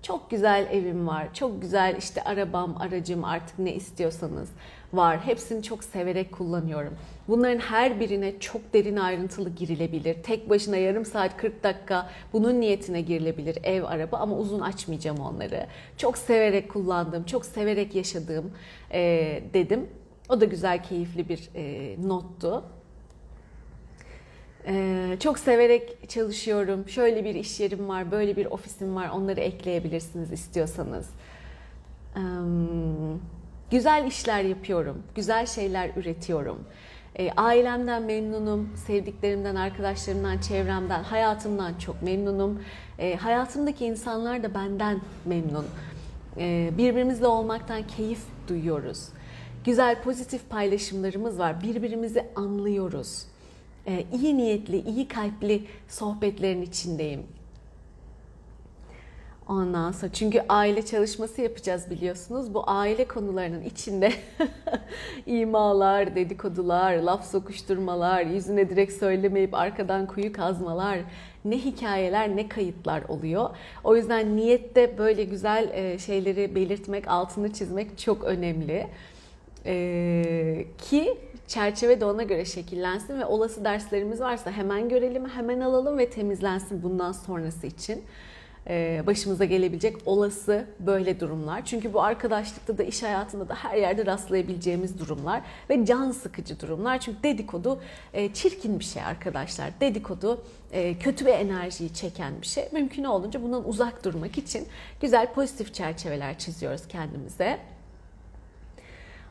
Çok 0.06 0.30
güzel 0.30 0.66
evim 0.72 1.06
var. 1.06 1.34
Çok 1.34 1.62
güzel 1.62 1.96
işte 1.98 2.22
arabam, 2.24 2.76
aracım 2.80 3.24
artık 3.24 3.58
ne 3.58 3.74
istiyorsanız 3.74 4.48
var. 4.92 5.20
Hepsini 5.20 5.62
çok 5.62 5.84
severek 5.84 6.32
kullanıyorum. 6.32 6.94
Bunların 7.28 7.58
her 7.58 8.00
birine 8.00 8.40
çok 8.40 8.72
derin 8.72 8.96
ayrıntılı 8.96 9.50
girilebilir. 9.50 10.22
Tek 10.22 10.50
başına 10.50 10.76
yarım 10.76 11.04
saat 11.04 11.36
40 11.36 11.62
dakika 11.62 12.10
bunun 12.32 12.60
niyetine 12.60 13.00
girilebilir 13.00 13.58
ev, 13.62 13.84
araba 13.84 14.16
ama 14.16 14.36
uzun 14.38 14.60
açmayacağım 14.60 15.18
onları. 15.20 15.66
Çok 15.96 16.18
severek 16.18 16.70
kullandığım, 16.70 17.24
çok 17.24 17.44
severek 17.44 17.94
yaşadığım 17.94 18.52
e, 18.92 19.42
dedim. 19.54 19.88
O 20.28 20.40
da 20.40 20.44
güzel, 20.44 20.82
keyifli 20.82 21.28
bir 21.28 21.50
e, 21.54 21.96
nottu. 22.08 22.64
Ee, 24.68 25.16
çok 25.20 25.38
severek 25.38 26.08
çalışıyorum. 26.08 26.88
Şöyle 26.88 27.24
bir 27.24 27.34
iş 27.34 27.60
yerim 27.60 27.88
var, 27.88 28.10
böyle 28.10 28.36
bir 28.36 28.46
ofisim 28.46 28.96
var. 28.96 29.08
Onları 29.08 29.40
ekleyebilirsiniz 29.40 30.32
istiyorsanız. 30.32 31.06
Ee, 32.16 32.20
güzel 33.70 34.06
işler 34.06 34.42
yapıyorum. 34.42 35.02
Güzel 35.14 35.46
şeyler 35.46 35.90
üretiyorum. 35.96 36.58
Ee, 37.18 37.30
ailemden 37.36 38.02
memnunum. 38.02 38.68
Sevdiklerimden, 38.86 39.54
arkadaşlarımdan, 39.54 40.38
çevremden, 40.38 41.02
hayatımdan 41.02 41.74
çok 41.78 42.02
memnunum. 42.02 42.62
Ee, 42.98 43.16
hayatımdaki 43.16 43.86
insanlar 43.86 44.42
da 44.42 44.54
benden 44.54 45.00
memnun. 45.24 45.66
Ee, 46.38 46.70
birbirimizle 46.78 47.26
olmaktan 47.26 47.82
keyif 47.82 48.20
duyuyoruz. 48.48 49.08
Güzel, 49.64 50.02
pozitif 50.02 50.50
paylaşımlarımız 50.50 51.38
var. 51.38 51.62
Birbirimizi 51.62 52.26
anlıyoruz 52.36 53.26
iyi 54.12 54.36
niyetli, 54.36 54.80
iyi 54.80 55.08
kalpli 55.08 55.64
sohbetlerin 55.88 56.62
içindeyim. 56.62 57.22
Ondan 59.48 59.92
sonra 59.92 60.12
çünkü 60.12 60.42
aile 60.48 60.84
çalışması 60.84 61.42
yapacağız 61.42 61.90
biliyorsunuz. 61.90 62.54
Bu 62.54 62.70
aile 62.70 63.08
konularının 63.08 63.62
içinde 63.62 64.12
imalar, 65.26 66.14
dedikodular, 66.14 66.96
laf 66.96 67.30
sokuşturmalar, 67.30 68.22
yüzüne 68.22 68.70
direkt 68.70 68.92
söylemeyip 68.92 69.54
arkadan 69.54 70.06
kuyu 70.06 70.32
kazmalar, 70.32 70.98
ne 71.44 71.58
hikayeler 71.58 72.36
ne 72.36 72.48
kayıtlar 72.48 73.02
oluyor. 73.02 73.50
O 73.84 73.96
yüzden 73.96 74.36
niyette 74.36 74.98
böyle 74.98 75.24
güzel 75.24 75.70
e, 75.72 75.98
şeyleri 75.98 76.54
belirtmek, 76.54 77.08
altını 77.08 77.52
çizmek 77.52 77.98
çok 77.98 78.24
önemli. 78.24 78.86
Ee, 79.68 80.66
ki 80.78 81.18
çerçeve 81.46 82.00
de 82.00 82.04
ona 82.04 82.22
göre 82.22 82.44
şekillensin 82.44 83.18
ve 83.18 83.26
olası 83.26 83.64
derslerimiz 83.64 84.20
varsa 84.20 84.50
hemen 84.50 84.88
görelim, 84.88 85.28
hemen 85.28 85.60
alalım 85.60 85.98
ve 85.98 86.10
temizlensin 86.10 86.82
bundan 86.82 87.12
sonrası 87.12 87.66
için. 87.66 88.04
Ee, 88.68 89.02
başımıza 89.06 89.44
gelebilecek 89.44 89.96
olası 90.06 90.66
böyle 90.80 91.20
durumlar. 91.20 91.64
Çünkü 91.64 91.92
bu 91.92 92.02
arkadaşlıkta 92.02 92.78
da 92.78 92.82
iş 92.82 93.02
hayatında 93.02 93.48
da 93.48 93.54
her 93.54 93.76
yerde 93.76 94.06
rastlayabileceğimiz 94.06 94.98
durumlar 94.98 95.42
ve 95.70 95.86
can 95.86 96.10
sıkıcı 96.10 96.60
durumlar. 96.60 97.00
Çünkü 97.00 97.22
dedikodu 97.22 97.80
e, 98.12 98.34
çirkin 98.34 98.78
bir 98.78 98.84
şey 98.84 99.02
arkadaşlar. 99.02 99.70
Dedikodu 99.80 100.44
e, 100.72 100.98
kötü 100.98 101.26
bir 101.26 101.32
enerjiyi 101.32 101.94
çeken 101.94 102.32
bir 102.40 102.46
şey. 102.46 102.68
Mümkün 102.72 103.04
olduğunca 103.04 103.42
bundan 103.42 103.68
uzak 103.68 104.04
durmak 104.04 104.38
için 104.38 104.68
güzel 105.00 105.32
pozitif 105.32 105.74
çerçeveler 105.74 106.38
çiziyoruz 106.38 106.88
kendimize. 106.88 107.58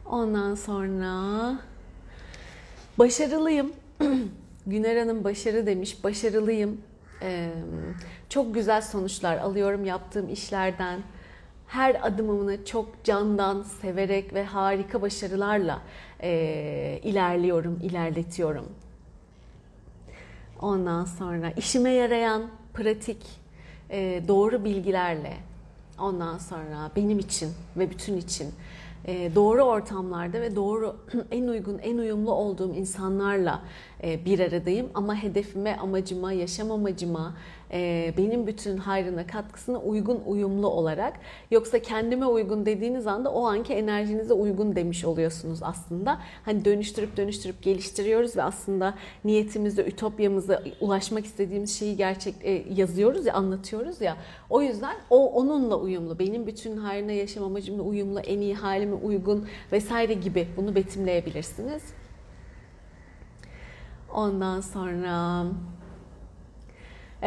Ondan 0.05 0.55
sonra 0.55 1.59
başarılıyım. 2.99 3.73
Güner 4.67 4.97
Hanım 4.97 5.23
başarı 5.23 5.65
demiş. 5.65 6.03
Başarılıyım. 6.03 6.81
Ee, 7.21 7.49
çok 8.29 8.53
güzel 8.53 8.81
sonuçlar 8.81 9.37
alıyorum 9.37 9.85
yaptığım 9.85 10.29
işlerden. 10.29 10.99
Her 11.67 12.07
adımımı 12.07 12.65
çok 12.65 13.03
candan, 13.03 13.63
severek 13.63 14.33
ve 14.33 14.43
harika 14.43 15.01
başarılarla 15.01 15.81
e, 16.23 16.99
ilerliyorum, 17.03 17.79
ilerletiyorum. 17.83 18.65
Ondan 20.61 21.05
sonra 21.05 21.51
işime 21.51 21.91
yarayan 21.91 22.43
pratik, 22.73 23.25
e, 23.89 24.21
doğru 24.27 24.65
bilgilerle, 24.65 25.33
ondan 25.99 26.37
sonra 26.37 26.91
benim 26.95 27.19
için 27.19 27.49
ve 27.77 27.89
bütün 27.89 28.17
için 28.17 28.53
doğru 29.07 29.61
ortamlarda 29.61 30.41
ve 30.41 30.55
doğru 30.55 30.95
en 31.31 31.47
uygun, 31.47 31.77
en 31.77 31.97
uyumlu 31.97 32.31
olduğum 32.31 32.73
insanlarla 32.73 33.61
e, 34.03 34.25
bir 34.25 34.39
aradayım. 34.39 34.89
Ama 34.93 35.15
hedefime, 35.15 35.75
amacıma, 35.75 36.33
yaşam 36.33 36.71
amacıma, 36.71 37.33
benim 38.17 38.47
bütün 38.47 38.77
hayrına, 38.77 39.27
katkısına 39.27 39.79
uygun, 39.79 40.21
uyumlu 40.25 40.67
olarak. 40.67 41.13
Yoksa 41.51 41.79
kendime 41.79 42.25
uygun 42.25 42.65
dediğiniz 42.65 43.07
anda 43.07 43.31
o 43.31 43.45
anki 43.45 43.73
enerjinize 43.73 44.33
uygun 44.33 44.75
demiş 44.75 45.05
oluyorsunuz 45.05 45.59
aslında. 45.61 46.19
Hani 46.45 46.65
dönüştürüp 46.65 47.17
dönüştürüp 47.17 47.63
geliştiriyoruz 47.63 48.37
ve 48.37 48.43
aslında 48.43 48.93
niyetimizde, 49.25 49.85
ütopyamıza 49.85 50.63
ulaşmak 50.81 51.25
istediğimiz 51.25 51.79
şeyi 51.79 51.97
gerçek 51.97 52.35
yazıyoruz 52.77 53.25
ya, 53.25 53.33
anlatıyoruz 53.33 54.01
ya. 54.01 54.17
O 54.49 54.61
yüzden 54.61 54.95
o 55.09 55.31
onunla 55.31 55.79
uyumlu, 55.79 56.19
benim 56.19 56.47
bütün 56.47 56.77
hayrına, 56.77 57.11
yaşam 57.11 57.43
amacımla 57.43 57.83
uyumlu, 57.83 58.19
en 58.19 58.41
iyi 58.41 58.55
halime 58.55 58.93
uygun 58.93 59.47
vesaire 59.71 60.13
gibi 60.13 60.47
bunu 60.57 60.75
betimleyebilirsiniz. 60.75 61.83
Ondan 64.13 64.61
sonra 64.61 65.45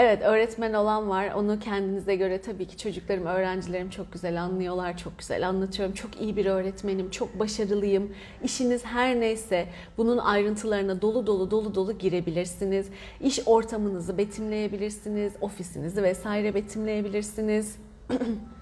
Evet 0.01 0.23
öğretmen 0.23 0.73
olan 0.73 1.09
var. 1.09 1.31
Onu 1.37 1.59
kendinize 1.59 2.17
göre 2.17 2.41
tabii 2.41 2.67
ki 2.67 2.77
çocuklarım, 2.77 3.27
öğrencilerim 3.27 3.91
çok 3.91 4.13
güzel 4.13 4.43
anlıyorlar, 4.43 4.97
çok 4.97 5.19
güzel 5.19 5.49
anlatıyorum. 5.49 5.95
Çok 5.95 6.21
iyi 6.21 6.37
bir 6.37 6.47
öğretmenim, 6.47 7.11
çok 7.11 7.39
başarılıyım. 7.39 8.15
İşiniz 8.43 8.85
her 8.85 9.21
neyse 9.21 9.67
bunun 9.97 10.19
ayrıntılarına 10.19 11.03
dolu 11.03 11.27
dolu 11.27 11.51
dolu 11.51 11.75
dolu 11.75 11.99
girebilirsiniz. 11.99 12.89
İş 13.21 13.41
ortamınızı 13.47 14.19
betimleyebilirsiniz, 14.19 15.33
ofisinizi 15.41 16.03
vesaire 16.03 16.55
betimleyebilirsiniz. 16.55 17.77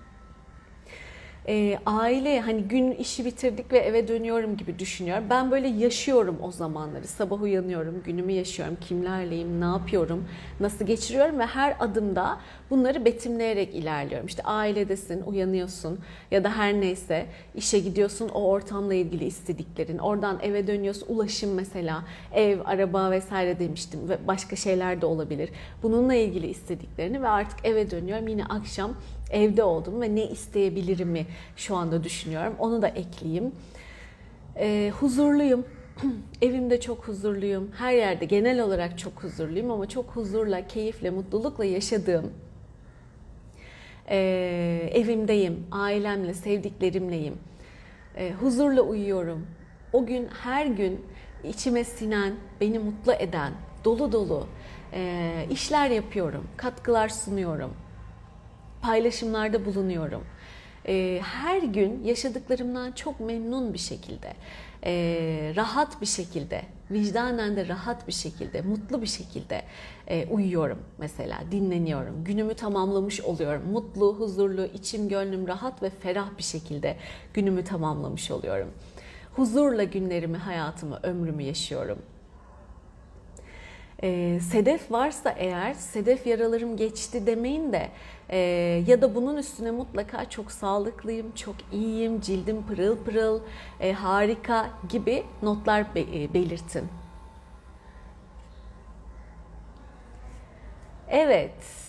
e, 1.49 1.79
aile 1.87 2.41
hani 2.41 2.63
gün 2.63 2.93
işi 2.93 3.25
bitirdik 3.25 3.73
ve 3.73 3.79
eve 3.79 4.09
dönüyorum 4.09 4.57
gibi 4.57 4.79
düşünüyorum. 4.79 5.25
Ben 5.31 5.51
böyle 5.51 5.69
yaşıyorum 5.69 6.39
o 6.43 6.53
zamanları. 6.53 7.07
Sabah 7.07 7.43
uyanıyorum, 7.43 8.03
günümü 8.05 8.33
yaşıyorum, 8.33 8.77
kimlerleyim, 8.81 9.61
ne 9.61 9.65
yapıyorum, 9.65 10.25
nasıl 10.61 10.87
geçiriyorum 10.87 11.39
ve 11.39 11.47
her 11.47 11.77
adımda 11.81 12.39
bunları 12.71 13.05
betimleyerek 13.05 13.75
ilerliyorum. 13.75 14.27
İşte 14.27 14.43
ailedesin, 14.43 15.23
uyanıyorsun 15.23 15.99
ya 16.31 16.45
da 16.45 16.57
her 16.57 16.75
neyse 16.75 17.27
işe 17.55 17.79
gidiyorsun 17.79 18.29
o 18.29 18.49
ortamla 18.49 18.95
ilgili 18.95 19.25
istediklerin. 19.25 19.99
Oradan 19.99 20.39
eve 20.43 20.67
dönüyorsun, 20.67 21.07
ulaşım 21.09 21.55
mesela, 21.55 22.05
ev, 22.35 22.59
araba 22.65 23.11
vesaire 23.11 23.59
demiştim 23.59 24.09
ve 24.09 24.19
başka 24.27 24.57
şeyler 24.57 25.01
de 25.01 25.07
olabilir. 25.07 25.51
Bununla 25.83 26.15
ilgili 26.15 26.47
istediklerini 26.47 27.23
ve 27.23 27.29
artık 27.29 27.59
eve 27.65 27.91
dönüyorum 27.91 28.29
yine 28.29 28.45
akşam 28.45 28.91
evde 29.31 29.63
oldum 29.63 30.01
ve 30.01 30.15
ne 30.15 30.29
isteyebilirimi 30.29 31.27
şu 31.57 31.77
anda 31.77 32.05
düşünüyorum. 32.05 32.55
Onu 32.59 32.83
da 32.83 32.89
ekleyeyim. 32.89 33.53
E, 34.57 34.93
huzurluyum. 35.01 35.65
Evimde 36.43 36.81
çok 36.81 37.09
huzurluyum. 37.09 37.71
Her 37.79 37.93
yerde 37.93 38.25
genel 38.25 38.61
olarak 38.61 38.99
çok 38.99 39.13
huzurluyum 39.25 39.71
ama 39.71 39.89
çok 39.89 40.05
huzurla, 40.05 40.67
keyifle, 40.67 41.11
mutlulukla 41.11 41.65
yaşadığım 41.65 42.33
e, 44.11 44.91
evimdeyim, 44.95 45.67
ailemle, 45.73 46.35
sevdiklerimleyim. 46.35 47.35
E, 48.17 48.33
huzurla 48.33 48.83
uyuyorum. 48.83 49.47
O 49.93 50.07
gün 50.07 50.29
her 50.43 50.67
gün 50.67 51.07
içime 51.45 51.85
sinen, 51.85 52.35
beni 52.61 52.79
mutlu 52.79 53.13
eden, 53.13 53.53
dolu 53.85 54.13
dolu 54.13 54.47
e, 54.93 55.47
işler 55.51 55.91
yapıyorum, 55.91 56.45
katkılar 56.57 57.09
sunuyorum 57.09 57.71
paylaşımlarda 58.87 59.65
bulunuyorum. 59.65 60.25
Ee, 60.89 61.21
her 61.23 61.63
gün 61.63 62.05
yaşadıklarımdan 62.05 62.93
çok 62.93 63.21
memnun 63.21 63.75
bir 63.75 63.79
şekilde, 63.79 64.33
ee, 64.85 65.53
rahat 65.57 66.01
bir 66.01 66.07
şekilde 66.07 66.63
vicdanen 66.91 67.57
de 67.57 67.69
rahat 67.69 68.09
bir 68.09 68.13
şekilde, 68.13 68.61
mutlu 68.61 69.03
bir 69.03 69.07
şekilde 69.07 69.63
e, 70.07 70.27
uyuyorum 70.27 70.79
mesela, 70.99 71.39
dinleniyorum. 71.51 72.25
Günümü 72.25 72.55
tamamlamış 72.55 73.21
oluyorum. 73.21 73.63
Mutlu, 73.73 74.15
huzurlu, 74.15 74.65
içim 74.65 75.09
gönlüm 75.09 75.49
rahat 75.49 75.83
ve 75.83 75.91
ferah 75.91 76.29
bir 76.39 76.43
şekilde 76.43 76.97
günümü 77.35 77.65
tamamlamış 77.65 78.31
oluyorum. 78.31 78.69
Huzurla 79.37 79.85
günlerimi, 79.85 80.37
hayatımı, 80.37 81.01
ömrümü 81.03 81.43
yaşıyorum. 81.43 81.99
E, 84.03 84.41
sedef 84.41 84.93
varsa 84.93 85.31
eğer, 85.31 85.75
sedef 85.75 86.27
yaralarım 86.27 86.77
geçti 86.77 87.27
demeyin 87.27 87.73
de 87.73 87.89
e, 88.31 88.39
ya 88.87 89.03
da 89.03 89.15
bunun 89.15 89.37
üstüne 89.37 89.71
mutlaka 89.71 90.31
çok 90.31 90.53
sağlıklıyım, 90.53 91.33
çok 91.35 91.57
iyiyim, 91.73 92.21
cildim 92.21 92.67
pırıl 92.67 92.97
pırıl, 93.05 93.41
e, 93.81 93.93
harika 93.93 94.71
gibi 94.89 95.25
notlar 95.43 95.95
be, 95.95 96.01
e, 96.01 96.35
belirtin. 96.35 96.89
Evet. 101.09 101.86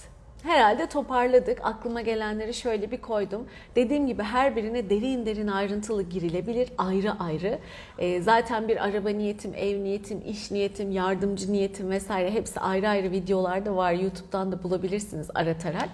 Herhalde 0.48 0.86
toparladık. 0.86 1.60
Aklıma 1.64 2.02
gelenleri 2.02 2.54
şöyle 2.54 2.92
bir 2.92 3.02
koydum. 3.02 3.48
Dediğim 3.76 4.08
gibi 4.08 4.24
her 4.24 4.56
birine 4.56 4.90
derin 4.90 5.26
derin 5.26 5.48
ayrıntılı 5.48 6.04
girilebilir 6.04 6.70
ayrı 6.78 7.12
ayrı. 7.20 7.60
E, 7.98 8.22
zaten 8.22 8.68
bir 8.68 8.86
araba 8.86 9.10
niyetim, 9.10 9.54
ev 9.56 9.84
niyetim, 9.84 10.22
iş 10.28 10.52
niyetim, 10.52 10.92
yardımcı 10.92 11.54
niyetim 11.54 11.90
vesaire 11.90 12.32
hepsi 12.32 12.60
ayrı 12.60 12.90
ayrı 12.90 13.12
videolarda 13.12 13.76
var. 13.76 13.94
YouTube'dan 13.94 14.52
da 14.52 14.64
bulabilirsiniz 14.64 15.30
aratarak. 15.36 15.90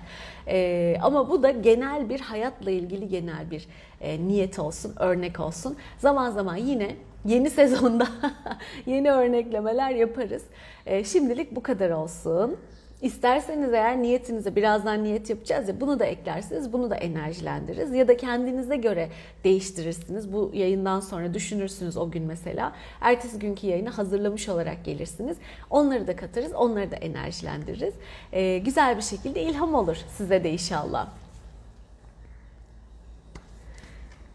E, 0.48 0.98
ama 1.02 1.30
bu 1.30 1.44
da 1.44 1.52
genel 1.52 2.10
bir 2.10 2.20
hayatla 2.20 2.72
ilgili 2.72 3.08
genel 3.08 3.52
bir 3.52 3.68
e, 4.02 4.28
niyet 4.28 4.60
olsun, 4.60 4.94
örnek 5.00 5.40
olsun. 5.40 5.78
Zaman 5.98 6.32
zaman 6.32 6.56
yine 6.56 6.96
yeni 7.26 7.50
sezonda 7.50 8.08
yeni 8.86 9.12
örneklemeler 9.12 9.90
yaparız. 9.90 10.44
E, 10.86 11.04
şimdilik 11.04 11.56
bu 11.56 11.64
kadar 11.64 11.90
olsun. 11.90 12.58
İsterseniz 13.04 13.74
eğer 13.74 14.02
niyetinize 14.02 14.56
birazdan 14.56 15.04
niyet 15.04 15.30
yapacağız 15.30 15.68
ya 15.68 15.82
bunu 15.82 16.00
da 16.00 16.06
eklersiniz, 16.06 16.74
bunu 16.74 16.90
da 16.90 16.96
enerjilendiririz 16.96 17.94
ya 17.94 18.08
da 18.08 18.18
kendinize 18.18 18.76
göre 18.76 19.10
değiştirirsiniz. 19.44 20.34
Bu 20.34 20.52
yayından 20.54 21.00
sonra 21.00 21.34
düşünürsünüz 21.34 21.98
o 21.98 22.12
gün 22.12 22.24
mesela. 22.24 22.74
Ertesi 23.02 23.40
günkü 23.40 23.68
yayını 23.68 23.90
hazırlamış 23.90 24.50
olarak 24.50 24.86
gelirsiniz. 24.86 25.38
Onları 25.70 26.08
da 26.08 26.16
katarız, 26.16 26.54
onları 26.54 26.92
da 26.92 26.96
enerjilendiririz. 26.96 27.94
Ee, 28.34 28.58
güzel 28.58 28.98
bir 28.98 29.02
şekilde 29.02 29.42
ilham 29.42 29.74
olur 29.74 29.98
size 30.18 30.44
de 30.44 30.52
inşallah. 30.52 31.23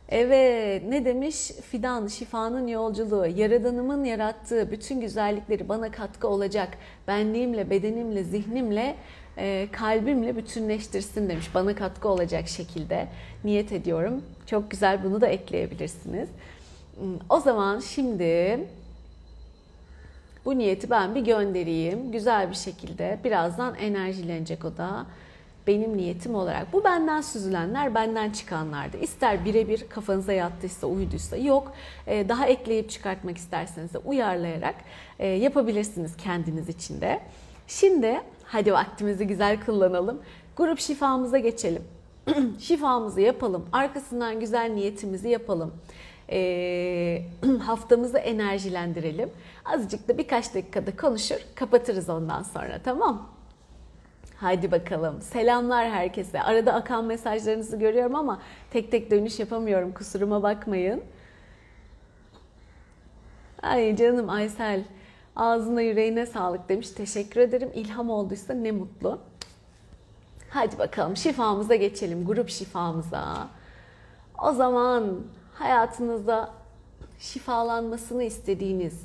Evet 0.08 0.82
ne 0.88 1.04
demiş? 1.04 1.50
Fidan 1.70 2.06
şifanın 2.06 2.66
yolculuğu 2.66 3.26
yaradanımın 3.26 4.04
yarattığı 4.04 4.70
bütün 4.70 5.00
güzellikleri 5.00 5.68
bana 5.68 5.90
katkı 5.90 6.28
olacak. 6.28 6.68
Benliğimle 7.08 7.70
bedenimle 7.70 8.24
zihnimle 8.24 8.96
e, 9.38 9.68
kalbimle 9.72 10.36
bütünleştirsin 10.36 11.28
demiş. 11.28 11.54
Bana 11.54 11.74
katkı 11.74 12.08
olacak 12.08 12.48
şekilde 12.48 13.08
niyet 13.44 13.72
ediyorum. 13.72 14.24
Çok 14.46 14.70
güzel 14.70 15.04
bunu 15.04 15.20
da 15.20 15.26
ekleyebilirsiniz. 15.26 16.28
Hmm, 16.98 17.18
o 17.28 17.40
zaman 17.40 17.80
şimdi 17.80 18.60
bu 20.44 20.58
niyeti 20.58 20.90
ben 20.90 21.14
bir 21.14 21.20
göndereyim. 21.20 22.12
Güzel 22.12 22.50
bir 22.50 22.56
şekilde 22.56 23.18
birazdan 23.24 23.74
enerjilenecek 23.74 24.64
o 24.64 24.76
da 24.76 25.06
benim 25.68 25.96
niyetim 25.96 26.34
olarak. 26.34 26.72
Bu 26.72 26.84
benden 26.84 27.20
süzülenler, 27.20 27.94
benden 27.94 28.30
çıkanlardı. 28.30 28.96
İster 28.96 29.44
birebir 29.44 29.88
kafanıza 29.88 30.32
yattıysa, 30.32 30.86
uyduysa 30.86 31.36
yok. 31.36 31.72
Ee, 32.06 32.28
daha 32.28 32.46
ekleyip 32.46 32.90
çıkartmak 32.90 33.36
isterseniz 33.36 33.94
de 33.94 33.98
uyarlayarak 33.98 34.74
e, 35.18 35.26
yapabilirsiniz 35.26 36.16
kendiniz 36.16 36.68
için 36.68 37.00
de. 37.00 37.20
Şimdi 37.66 38.20
hadi 38.44 38.72
vaktimizi 38.72 39.26
güzel 39.26 39.64
kullanalım. 39.64 40.22
Grup 40.56 40.78
şifamıza 40.78 41.38
geçelim. 41.38 41.82
Şifamızı 42.58 43.20
yapalım. 43.20 43.66
Arkasından 43.72 44.40
güzel 44.40 44.70
niyetimizi 44.70 45.28
yapalım. 45.28 45.74
E, 46.30 47.22
haftamızı 47.60 48.18
enerjilendirelim. 48.18 49.30
Azıcık 49.64 50.08
da 50.08 50.18
birkaç 50.18 50.54
dakikada 50.54 50.96
konuşur, 50.96 51.38
kapatırız 51.54 52.08
ondan 52.08 52.42
sonra 52.42 52.80
tamam 52.84 53.37
Haydi 54.40 54.70
bakalım. 54.70 55.22
Selamlar 55.22 55.90
herkese. 55.90 56.42
Arada 56.42 56.74
akan 56.74 57.04
mesajlarınızı 57.04 57.76
görüyorum 57.76 58.14
ama 58.14 58.40
tek 58.70 58.90
tek 58.90 59.10
dönüş 59.10 59.38
yapamıyorum. 59.38 59.92
Kusuruma 59.92 60.42
bakmayın. 60.42 61.02
Ay 63.62 63.96
canım 63.96 64.30
Aysel. 64.30 64.84
Ağzına 65.36 65.80
yüreğine 65.80 66.26
sağlık 66.26 66.68
demiş. 66.68 66.90
Teşekkür 66.90 67.40
ederim. 67.40 67.70
İlham 67.74 68.10
olduysa 68.10 68.54
ne 68.54 68.72
mutlu. 68.72 69.18
Hadi 70.50 70.78
bakalım 70.78 71.16
şifamıza 71.16 71.74
geçelim. 71.74 72.24
Grup 72.26 72.48
şifamıza. 72.48 73.48
O 74.42 74.52
zaman 74.52 75.20
hayatınızda 75.54 76.50
şifalanmasını 77.18 78.22
istediğiniz, 78.22 79.00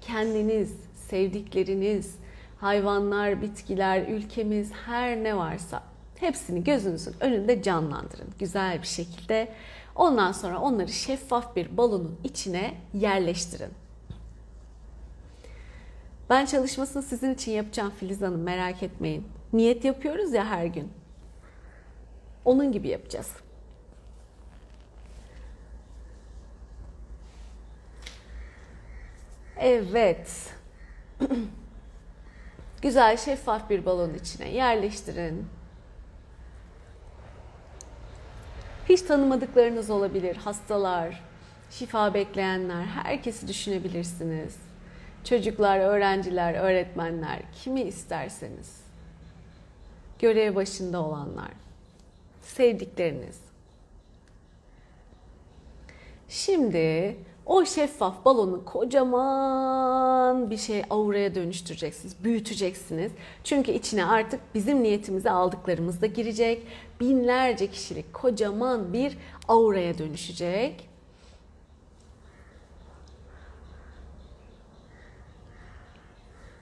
kendiniz, 0.00 0.76
sevdikleriniz, 1.08 2.18
hayvanlar, 2.64 3.42
bitkiler, 3.42 4.08
ülkemiz 4.08 4.72
her 4.72 5.16
ne 5.16 5.36
varsa 5.36 5.82
hepsini 6.16 6.64
gözünüzün 6.64 7.14
önünde 7.20 7.62
canlandırın 7.62 8.28
güzel 8.38 8.82
bir 8.82 8.86
şekilde. 8.86 9.48
Ondan 9.94 10.32
sonra 10.32 10.58
onları 10.58 10.88
şeffaf 10.88 11.56
bir 11.56 11.76
balonun 11.76 12.18
içine 12.24 12.74
yerleştirin. 12.94 13.70
Ben 16.30 16.46
çalışmasını 16.46 17.02
sizin 17.02 17.34
için 17.34 17.52
yapacağım 17.52 17.92
Filiz 18.00 18.22
Hanım 18.22 18.42
merak 18.42 18.82
etmeyin. 18.82 19.26
Niyet 19.52 19.84
yapıyoruz 19.84 20.32
ya 20.32 20.46
her 20.46 20.66
gün. 20.66 20.92
Onun 22.44 22.72
gibi 22.72 22.88
yapacağız. 22.88 23.32
Evet. 29.56 30.52
Güzel 32.84 33.16
şeffaf 33.16 33.70
bir 33.70 33.86
balon 33.86 34.14
içine 34.14 34.48
yerleştirin. 34.48 35.46
Hiç 38.88 39.02
tanımadıklarınız 39.02 39.90
olabilir, 39.90 40.36
hastalar, 40.36 41.22
şifa 41.70 42.14
bekleyenler, 42.14 42.82
herkesi 42.82 43.48
düşünebilirsiniz. 43.48 44.56
Çocuklar, 45.24 45.78
öğrenciler, 45.78 46.54
öğretmenler, 46.54 47.42
kimi 47.62 47.80
isterseniz. 47.82 48.80
Görev 50.18 50.54
başında 50.54 51.02
olanlar, 51.02 51.52
sevdikleriniz. 52.42 53.40
Şimdi 56.28 57.16
o 57.46 57.64
şeffaf 57.64 58.24
balonu 58.24 58.64
kocaman 58.64 60.50
bir 60.50 60.56
şey 60.56 60.82
auraya 60.90 61.34
dönüştüreceksiniz, 61.34 62.24
büyüteceksiniz. 62.24 63.12
Çünkü 63.44 63.72
içine 63.72 64.04
artık 64.04 64.40
bizim 64.54 64.82
niyetimizi 64.82 65.30
aldıklarımız 65.30 66.02
da 66.02 66.06
girecek. 66.06 66.66
Binlerce 67.00 67.66
kişilik 67.66 68.14
kocaman 68.14 68.92
bir 68.92 69.18
auraya 69.48 69.98
dönüşecek. 69.98 70.88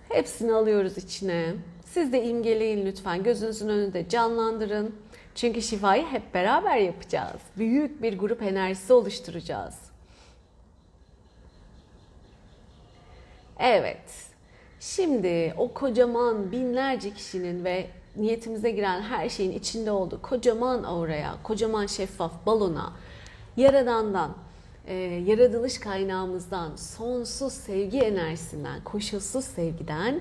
Hepsini 0.09 0.53
alıyoruz 0.53 0.99
içine. 0.99 1.55
Siz 1.85 2.13
de 2.13 2.25
imgeleyin 2.25 2.87
lütfen. 2.87 3.23
Gözünüzün 3.23 3.69
önünde 3.69 4.09
canlandırın. 4.09 4.95
Çünkü 5.35 5.63
şifayı 5.63 6.07
hep 6.07 6.35
beraber 6.35 6.77
yapacağız. 6.77 7.41
Büyük 7.57 8.03
bir 8.03 8.19
grup 8.19 8.43
enerjisi 8.43 8.93
oluşturacağız. 8.93 9.92
Evet. 13.63 14.03
Şimdi 14.81 15.55
o 15.59 15.73
kocaman 15.73 16.53
binlerce 16.53 17.15
kişinin 17.15 17.65
ve 17.65 17.87
niyetimize 18.17 18.71
giren 18.71 19.01
her 19.03 19.29
şeyin 19.29 19.53
içinde 19.53 19.91
olduğu 19.91 20.23
kocaman 20.23 20.83
auraya, 20.83 21.35
kocaman 21.43 21.87
şeffaf 21.87 22.47
balona, 22.47 22.93
Yaradan'dan, 23.57 24.35
e, 24.87 24.95
yaratılış 25.27 25.79
kaynağımızdan, 25.79 26.77
sonsuz 26.77 27.53
sevgi 27.53 27.99
enerjisinden, 27.99 28.85
koşulsuz 28.85 29.45
sevgiden 29.45 30.21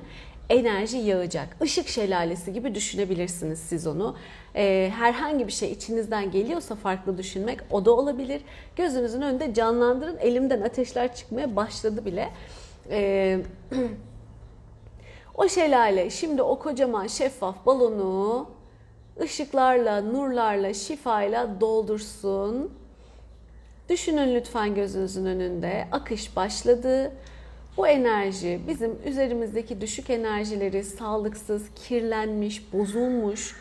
enerji 0.50 0.98
yağacak. 0.98 1.58
Işık 1.64 1.88
şelalesi 1.88 2.54
gibi 2.54 2.76
düşünebilirsiniz 2.76 3.60
siz 3.60 3.88
onu. 3.88 4.16
E, 4.56 4.92
herhangi 4.96 5.48
bir 5.48 5.52
şey 5.52 5.72
içinizden 5.72 6.32
geliyorsa 6.32 6.76
farklı 6.76 7.18
düşünmek 7.18 7.60
o 7.72 7.86
da 7.86 7.92
olabilir. 7.92 8.42
Gözünüzün 8.76 9.22
önünde 9.22 9.54
canlandırın. 9.54 10.18
Elimden 10.18 10.62
ateşler 10.62 11.16
çıkmaya 11.16 11.56
başladı 11.56 12.06
bile. 12.06 12.30
Ee, 12.90 13.40
o 15.36 15.48
şelale 15.48 16.10
şimdi 16.10 16.42
o 16.42 16.60
kocaman 16.60 17.08
şeffaf 17.08 17.66
balonu 17.66 18.50
ışıklarla, 19.22 20.02
nurlarla, 20.02 20.74
şifayla 20.74 21.62
doldursun. 21.62 22.72
Düşünün 23.90 24.36
lütfen 24.36 24.76
gözünüzün 24.76 25.26
önünde. 25.26 25.88
Akış 25.92 26.36
başladı. 26.36 27.12
Bu 27.78 27.88
enerji 27.88 28.62
bizim 28.68 29.00
üzerimizdeki 29.06 29.82
düşük 29.82 30.10
enerjileri 30.10 30.84
sağlıksız, 30.84 31.64
kirlenmiş, 31.76 32.74
bozulmuş, 32.74 33.56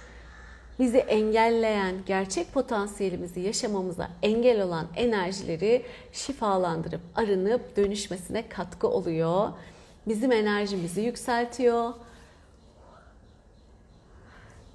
bizi 0.80 0.98
engelleyen, 0.98 1.94
gerçek 2.06 2.52
potansiyelimizi 2.52 3.40
yaşamamıza 3.40 4.10
engel 4.22 4.62
olan 4.62 4.86
enerjileri 4.96 5.86
şifalandırıp 6.12 7.00
arınıp 7.14 7.76
dönüşmesine 7.76 8.48
katkı 8.48 8.88
oluyor. 8.88 9.48
Bizim 10.08 10.32
enerjimizi 10.32 11.00
yükseltiyor. 11.00 11.92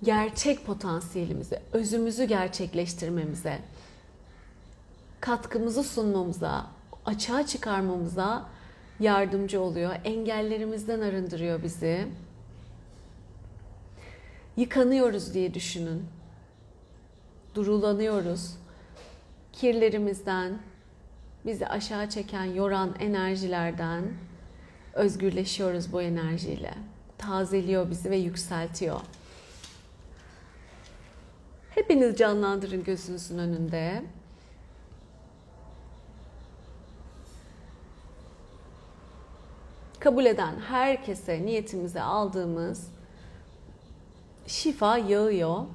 Gerçek 0.04 0.66
potansiyelimizi, 0.66 1.60
özümüzü 1.74 2.24
gerçekleştirmemize, 2.24 3.60
katkımızı 5.20 5.84
sunmamıza, 5.84 6.66
açığa 7.06 7.46
çıkarmamıza 7.46 8.46
yardımcı 9.00 9.62
oluyor. 9.62 9.96
Engellerimizden 10.04 11.02
arındırıyor 11.02 11.64
bizi. 11.64 12.08
Yıkanıyoruz 14.58 15.34
diye 15.34 15.54
düşünün. 15.54 16.06
Durulanıyoruz. 17.56 18.52
Kirlerimizden, 19.54 20.60
bizi 21.46 21.68
aşağı 21.68 22.10
çeken, 22.10 22.44
yoran 22.44 22.96
enerjilerden 23.00 24.04
özgürleşiyoruz 24.94 25.94
bu 25.94 26.02
enerjiyle. 26.02 26.74
Tazeliyor 27.18 27.90
bizi 27.90 28.10
ve 28.10 28.18
yükseltiyor. 28.18 29.02
Hepiniz 31.70 32.18
canlandırın 32.18 32.84
gözünüzün 32.84 33.38
önünde. 33.38 34.04
kabul 40.06 40.26
eden 40.26 40.60
herkese 40.60 41.46
niyetimize 41.46 42.02
aldığımız 42.02 42.88
şifa 44.48 44.98
yağıyor. 44.98 45.66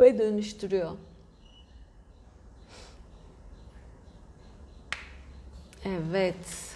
Ve 0.00 0.18
dönüştürüyor. 0.18 0.90
Evet. 5.84 6.72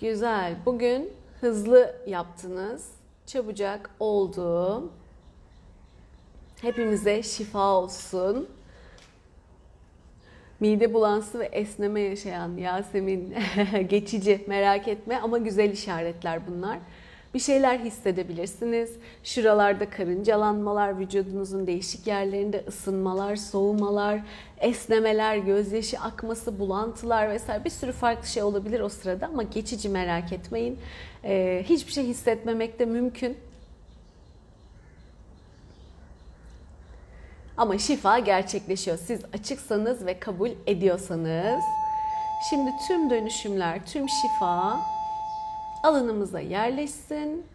Güzel. 0.00 0.56
Bugün 0.66 1.12
hızlı 1.40 1.96
yaptınız. 2.06 2.90
Çabucak 3.26 3.90
oldu. 4.00 4.90
Hepimize 6.62 7.22
şifa 7.22 7.72
olsun. 7.72 8.48
Mide 10.60 10.94
bulantısı 10.94 11.38
ve 11.38 11.44
esneme 11.44 12.00
yaşayan 12.00 12.56
Yasemin 12.56 13.34
geçici 13.88 14.44
merak 14.46 14.88
etme 14.88 15.20
ama 15.22 15.38
güzel 15.38 15.70
işaretler 15.70 16.46
bunlar. 16.46 16.78
Bir 17.34 17.38
şeyler 17.38 17.78
hissedebilirsiniz. 17.78 18.90
Şuralarda 19.24 19.90
karıncalanmalar, 19.90 20.98
vücudunuzun 20.98 21.66
değişik 21.66 22.06
yerlerinde 22.06 22.64
ısınmalar, 22.68 23.36
soğumalar, 23.36 24.20
esnemeler, 24.60 25.36
gözyaşı 25.36 25.98
akması, 25.98 26.58
bulantılar 26.58 27.30
vesaire 27.30 27.64
bir 27.64 27.70
sürü 27.70 27.92
farklı 27.92 28.28
şey 28.28 28.42
olabilir 28.42 28.80
o 28.80 28.88
sırada 28.88 29.26
ama 29.26 29.42
geçici 29.42 29.88
merak 29.88 30.32
etmeyin. 30.32 30.78
Ee, 31.24 31.64
hiçbir 31.68 31.92
şey 31.92 32.04
hissetmemek 32.04 32.78
de 32.78 32.84
mümkün. 32.84 33.36
Ama 37.58 37.78
şifa 37.78 38.18
gerçekleşiyor. 38.18 38.98
Siz 38.98 39.20
açıksanız 39.32 40.06
ve 40.06 40.20
kabul 40.20 40.50
ediyorsanız. 40.66 41.64
Şimdi 42.50 42.70
tüm 42.88 43.10
dönüşümler, 43.10 43.86
tüm 43.86 44.08
şifa 44.08 44.80
alanımıza 45.82 46.40
yerleşsin. 46.40 47.46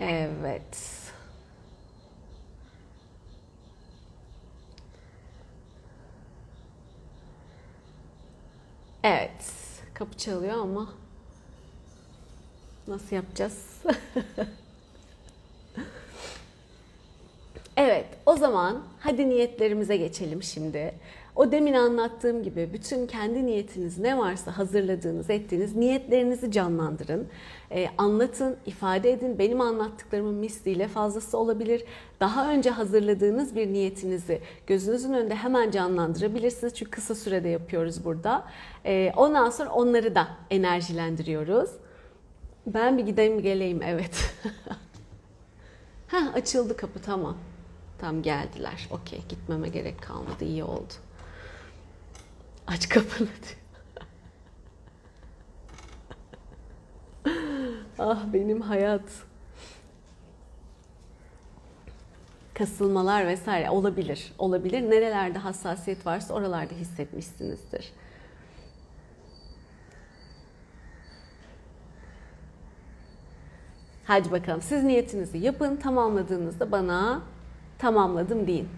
Evet. 0.00 0.78
Evet. 9.02 9.52
Kapı 9.94 10.16
çalıyor 10.16 10.58
ama 10.58 10.88
nasıl 12.88 13.16
yapacağız? 13.16 13.82
evet, 17.76 18.06
o 18.26 18.36
zaman 18.36 18.82
hadi 19.00 19.28
niyetlerimize 19.28 19.96
geçelim 19.96 20.42
şimdi. 20.42 20.94
O 21.38 21.52
demin 21.52 21.74
anlattığım 21.74 22.42
gibi 22.42 22.70
bütün 22.72 23.06
kendi 23.06 23.46
niyetiniz 23.46 23.98
ne 23.98 24.18
varsa 24.18 24.58
hazırladığınız, 24.58 25.30
ettiğiniz 25.30 25.76
niyetlerinizi 25.76 26.52
canlandırın. 26.52 27.28
Ee, 27.70 27.88
anlatın, 27.98 28.56
ifade 28.66 29.10
edin. 29.10 29.38
Benim 29.38 29.60
anlattıklarımın 29.60 30.34
misliyle 30.34 30.88
fazlası 30.88 31.38
olabilir. 31.38 31.84
Daha 32.20 32.50
önce 32.50 32.70
hazırladığınız 32.70 33.56
bir 33.56 33.72
niyetinizi 33.72 34.40
gözünüzün 34.66 35.12
önünde 35.12 35.34
hemen 35.34 35.70
canlandırabilirsiniz. 35.70 36.74
Çünkü 36.74 36.90
kısa 36.90 37.14
sürede 37.14 37.48
yapıyoruz 37.48 38.04
burada. 38.04 38.44
Ee, 38.84 39.12
ondan 39.16 39.50
sonra 39.50 39.70
onları 39.70 40.14
da 40.14 40.28
enerjilendiriyoruz. 40.50 41.70
Ben 42.66 42.98
bir 42.98 43.02
gideyim 43.02 43.42
geleyim, 43.42 43.82
evet. 43.82 44.34
Heh, 46.08 46.34
açıldı 46.34 46.76
kapı, 46.76 47.02
tamam. 47.02 47.36
Tam 47.98 48.22
geldiler. 48.22 48.88
Okey, 48.90 49.22
gitmeme 49.28 49.68
gerek 49.68 50.02
kalmadı, 50.02 50.44
iyi 50.44 50.64
oldu. 50.64 50.92
Aç 52.66 52.88
kapını 52.88 53.28
diyor. 53.28 53.58
ah 57.98 58.24
benim 58.32 58.60
hayat. 58.60 59.02
Kasılmalar 62.54 63.26
vesaire 63.26 63.70
olabilir. 63.70 64.32
Olabilir. 64.38 64.90
Nerelerde 64.90 65.38
hassasiyet 65.38 66.06
varsa 66.06 66.34
oralarda 66.34 66.74
hissetmişsinizdir. 66.74 67.92
Hadi 74.08 74.30
bakalım 74.30 74.62
siz 74.62 74.84
niyetinizi 74.84 75.38
yapın. 75.38 75.76
Tamamladığınızda 75.76 76.72
bana 76.72 77.22
tamamladım 77.78 78.46
deyin. 78.46 78.68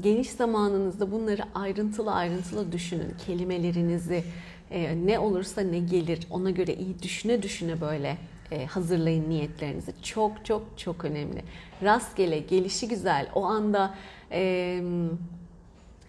geniş 0.00 0.30
zamanınızda 0.30 1.12
bunları 1.12 1.42
ayrıntılı 1.54 2.12
ayrıntılı 2.12 2.72
düşünün. 2.72 3.14
Kelimelerinizi 3.26 4.24
e, 4.70 5.06
ne 5.06 5.18
olursa 5.18 5.60
ne 5.60 5.78
gelir 5.78 6.26
ona 6.30 6.50
göre 6.50 6.74
iyi 6.74 7.02
düşüne 7.02 7.42
düşüne 7.42 7.80
böyle 7.80 8.16
e, 8.50 8.66
hazırlayın 8.66 9.30
niyetlerinizi. 9.30 9.92
Çok 10.02 10.44
çok 10.44 10.62
çok 10.76 11.04
önemli. 11.04 11.42
Rastgele, 11.82 12.38
gelişi 12.38 12.88
güzel, 12.88 13.28
o 13.34 13.44
anda 13.44 13.94
e, 14.32 14.82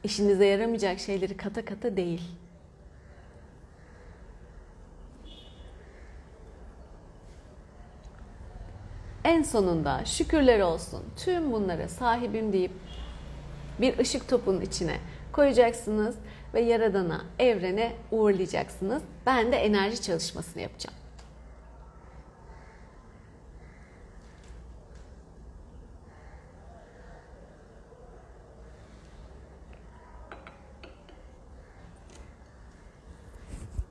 işinize 0.03 0.45
yaramayacak 0.45 0.99
şeyleri 0.99 1.37
kata 1.37 1.65
kata 1.65 1.97
değil. 1.97 2.21
En 9.23 9.43
sonunda 9.43 10.05
şükürler 10.05 10.59
olsun 10.59 11.03
tüm 11.17 11.51
bunlara 11.51 11.87
sahibim 11.87 12.53
deyip 12.53 12.71
bir 13.81 13.99
ışık 13.99 14.29
topunun 14.29 14.61
içine 14.61 14.97
koyacaksınız 15.31 16.15
ve 16.53 16.61
yaradana, 16.61 17.25
evrene 17.39 17.93
uğurlayacaksınız. 18.11 19.03
Ben 19.25 19.51
de 19.51 19.55
enerji 19.55 20.01
çalışmasını 20.01 20.61
yapacağım. 20.61 21.02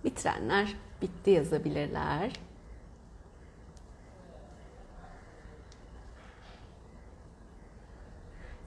Bitirenler 0.05 0.75
bitti 1.03 1.31
yazabilirler. 1.31 2.33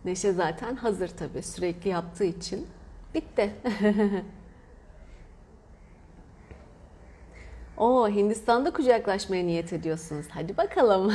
Neşe 0.06 0.32
zaten 0.32 0.76
hazır 0.76 1.08
tabii 1.08 1.44
sürekli 1.44 1.90
yaptığı 1.90 2.26
için. 2.26 2.68
Bitti. 3.14 3.52
O 7.78 8.10
Hindistan'da 8.10 8.74
kucaklaşmaya 8.74 9.44
niyet 9.46 9.74
ediyorsunuz. 9.74 10.26
Hadi 10.30 10.58
bakalım. 10.58 11.14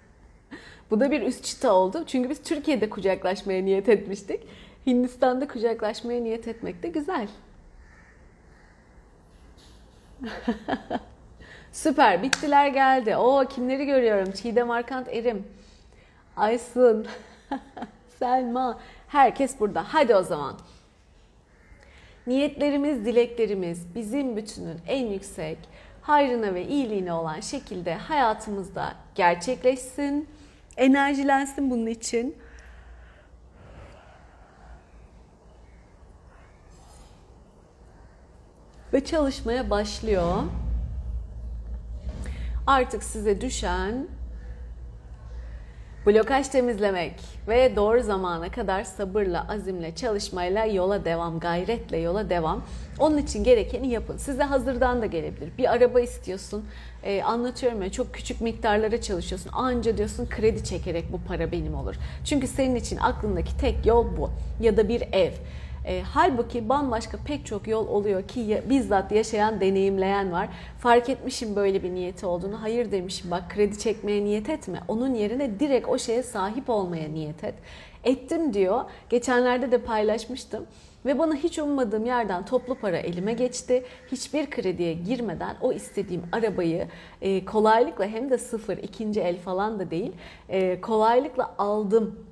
Bu 0.90 1.00
da 1.00 1.10
bir 1.10 1.22
üst 1.22 1.44
çıta 1.44 1.72
oldu. 1.72 2.04
Çünkü 2.06 2.30
biz 2.30 2.42
Türkiye'de 2.42 2.90
kucaklaşmaya 2.90 3.64
niyet 3.64 3.88
etmiştik. 3.88 4.40
Hindistan'da 4.86 5.48
kucaklaşmaya 5.48 6.22
niyet 6.22 6.48
etmek 6.48 6.82
de 6.82 6.88
güzel. 6.88 7.28
Süper. 11.72 12.22
Bittiler 12.22 12.68
geldi. 12.68 13.16
O 13.16 13.44
kimleri 13.48 13.86
görüyorum? 13.86 14.32
Çiğdem 14.32 14.70
Arkant 14.70 15.08
Erim. 15.08 15.46
Aysun. 16.36 17.06
Selma. 18.18 18.78
Herkes 19.08 19.60
burada. 19.60 19.84
Hadi 19.88 20.14
o 20.14 20.22
zaman. 20.22 20.54
Niyetlerimiz, 22.26 23.04
dileklerimiz 23.04 23.94
bizim 23.94 24.36
bütünün 24.36 24.78
en 24.86 25.06
yüksek 25.06 25.58
hayrına 26.02 26.54
ve 26.54 26.66
iyiliğine 26.66 27.12
olan 27.12 27.40
şekilde 27.40 27.94
hayatımızda 27.94 28.94
gerçekleşsin. 29.14 30.28
Enerjilensin 30.76 31.70
bunun 31.70 31.86
için. 31.86 32.36
Ve 38.96 39.04
çalışmaya 39.04 39.70
başlıyor. 39.70 40.42
Artık 42.66 43.02
size 43.02 43.40
düşen 43.40 44.06
blokaj 46.06 46.48
temizlemek 46.48 47.20
ve 47.48 47.76
doğru 47.76 48.02
zamana 48.02 48.50
kadar 48.50 48.84
sabırla, 48.84 49.46
azimle, 49.48 49.94
çalışmayla 49.94 50.64
yola 50.64 51.04
devam, 51.04 51.40
gayretle 51.40 51.96
yola 51.96 52.30
devam. 52.30 52.62
Onun 52.98 53.18
için 53.18 53.44
gerekeni 53.44 53.88
yapın. 53.88 54.16
Size 54.16 54.42
hazırdan 54.42 55.02
da 55.02 55.06
gelebilir. 55.06 55.50
Bir 55.58 55.72
araba 55.72 56.00
istiyorsun. 56.00 56.64
Ee, 57.02 57.22
anlatıyorum 57.22 57.82
ya 57.82 57.92
çok 57.92 58.14
küçük 58.14 58.40
miktarlara 58.40 59.00
çalışıyorsun. 59.00 59.50
Anca 59.52 59.96
diyorsun 59.98 60.28
kredi 60.28 60.64
çekerek 60.64 61.12
bu 61.12 61.20
para 61.28 61.52
benim 61.52 61.74
olur. 61.74 61.94
Çünkü 62.24 62.46
senin 62.46 62.76
için 62.76 62.96
aklındaki 62.96 63.58
tek 63.58 63.86
yol 63.86 64.16
bu. 64.16 64.30
Ya 64.60 64.76
da 64.76 64.88
bir 64.88 65.02
ev. 65.12 65.32
E, 65.86 66.02
halbuki 66.02 66.68
bambaşka 66.68 67.18
pek 67.24 67.46
çok 67.46 67.68
yol 67.68 67.88
oluyor 67.88 68.28
ki 68.28 68.40
ya, 68.40 68.70
bizzat 68.70 69.12
yaşayan, 69.12 69.60
deneyimleyen 69.60 70.32
var. 70.32 70.48
Fark 70.78 71.08
etmişim 71.08 71.56
böyle 71.56 71.82
bir 71.82 71.94
niyeti 71.94 72.26
olduğunu. 72.26 72.62
Hayır 72.62 72.92
demişim 72.92 73.30
bak 73.30 73.50
kredi 73.50 73.78
çekmeye 73.78 74.24
niyet 74.24 74.48
etme. 74.48 74.80
Onun 74.88 75.14
yerine 75.14 75.60
direkt 75.60 75.88
o 75.88 75.98
şeye 75.98 76.22
sahip 76.22 76.70
olmaya 76.70 77.08
niyet 77.08 77.44
et. 77.44 77.54
Ettim 78.04 78.54
diyor. 78.54 78.84
Geçenlerde 79.10 79.70
de 79.70 79.78
paylaşmıştım. 79.78 80.66
Ve 81.06 81.18
bana 81.18 81.34
hiç 81.34 81.58
ummadığım 81.58 82.06
yerden 82.06 82.44
toplu 82.44 82.74
para 82.74 82.98
elime 82.98 83.32
geçti. 83.32 83.84
Hiçbir 84.12 84.50
krediye 84.50 84.92
girmeden 84.92 85.56
o 85.60 85.72
istediğim 85.72 86.22
arabayı 86.32 86.88
e, 87.22 87.44
kolaylıkla 87.44 88.06
hem 88.06 88.30
de 88.30 88.38
sıfır, 88.38 88.76
ikinci 88.76 89.20
el 89.20 89.38
falan 89.38 89.78
da 89.78 89.90
değil, 89.90 90.12
e, 90.48 90.80
kolaylıkla 90.80 91.54
aldım 91.58 92.25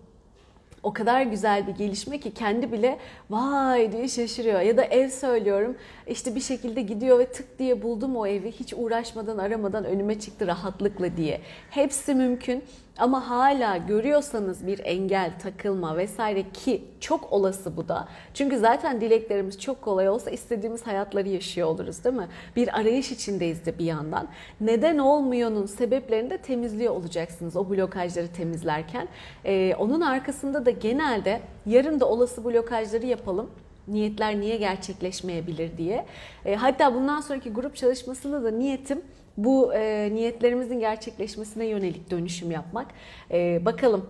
o 0.85 0.93
kadar 0.93 1.23
güzel 1.23 1.67
bir 1.67 1.73
gelişme 1.73 2.21
ki 2.21 2.35
kendi 2.35 2.73
bile 2.73 2.99
vay 3.31 3.93
diye 3.93 4.09
şaşırıyor. 4.09 4.61
Ya 4.61 4.77
da 4.77 4.85
ev 4.85 5.09
söylüyorum 5.09 5.77
işte 6.07 6.35
bir 6.35 6.41
şekilde 6.41 6.83
gidiyor 6.83 7.19
ve 7.19 7.27
tık 7.27 7.59
diye 7.59 7.83
buldum 7.83 8.17
o 8.17 8.27
evi 8.27 8.53
hiç 8.53 8.75
uğraşmadan 8.77 9.39
aramadan 9.39 9.85
önüme 9.85 10.21
çıktı 10.21 10.47
rahatlıkla 10.47 11.17
diye. 11.17 11.41
Hepsi 11.71 12.15
mümkün 12.15 12.65
ama 12.99 13.31
hala 13.31 13.77
görüyorsanız 13.77 14.67
bir 14.67 14.81
engel, 14.85 15.33
takılma 15.43 15.97
vesaire 15.97 16.51
ki 16.51 16.85
çok 17.01 17.33
olası 17.33 17.77
bu 17.77 17.89
da. 17.89 18.09
Çünkü 18.35 18.59
zaten 18.59 19.01
dileklerimiz 19.01 19.61
çok 19.61 19.83
kolay 19.83 20.09
olsa 20.09 20.31
istediğimiz 20.31 20.87
hayatları 20.87 21.29
yaşıyor 21.29 21.69
oluruz 21.69 22.05
değil 22.05 22.17
mi? 22.17 22.29
Bir 22.57 22.81
arayış 22.81 23.13
içindeyiz 23.13 23.67
de 23.67 23.79
bir 23.79 23.85
yandan. 23.85 24.29
Neden 24.61 24.99
olmuyor'nun 24.99 25.67
sebeplerini 25.67 26.31
de 26.31 26.39
temizliyor 26.39 26.95
olacaksınız 26.95 27.57
o 27.57 27.71
blokajları 27.71 28.29
temizlerken. 28.29 29.09
Ee, 29.45 29.75
onun 29.79 30.01
arkasında 30.01 30.67
da 30.67 30.71
genelde 30.71 31.41
yarın 31.67 32.01
da 32.01 32.09
olası 32.09 32.45
blokajları 32.45 33.07
yapalım 33.07 33.51
niyetler 33.89 34.41
niye 34.41 34.57
gerçekleşmeyebilir 34.57 35.77
diye. 35.79 36.07
E, 36.45 36.55
hatta 36.55 36.95
bundan 36.95 37.21
sonraki 37.21 37.53
grup 37.53 37.77
çalışmasında 37.77 38.45
da 38.45 38.51
niyetim 38.51 39.03
bu 39.37 39.75
e, 39.75 40.11
niyetlerimizin 40.15 40.81
gerçekleşmesine 40.81 41.67
yönelik 41.67 42.11
dönüşüm 42.11 42.51
yapmak. 42.51 42.87
E, 43.31 43.65
bakalım. 43.65 44.07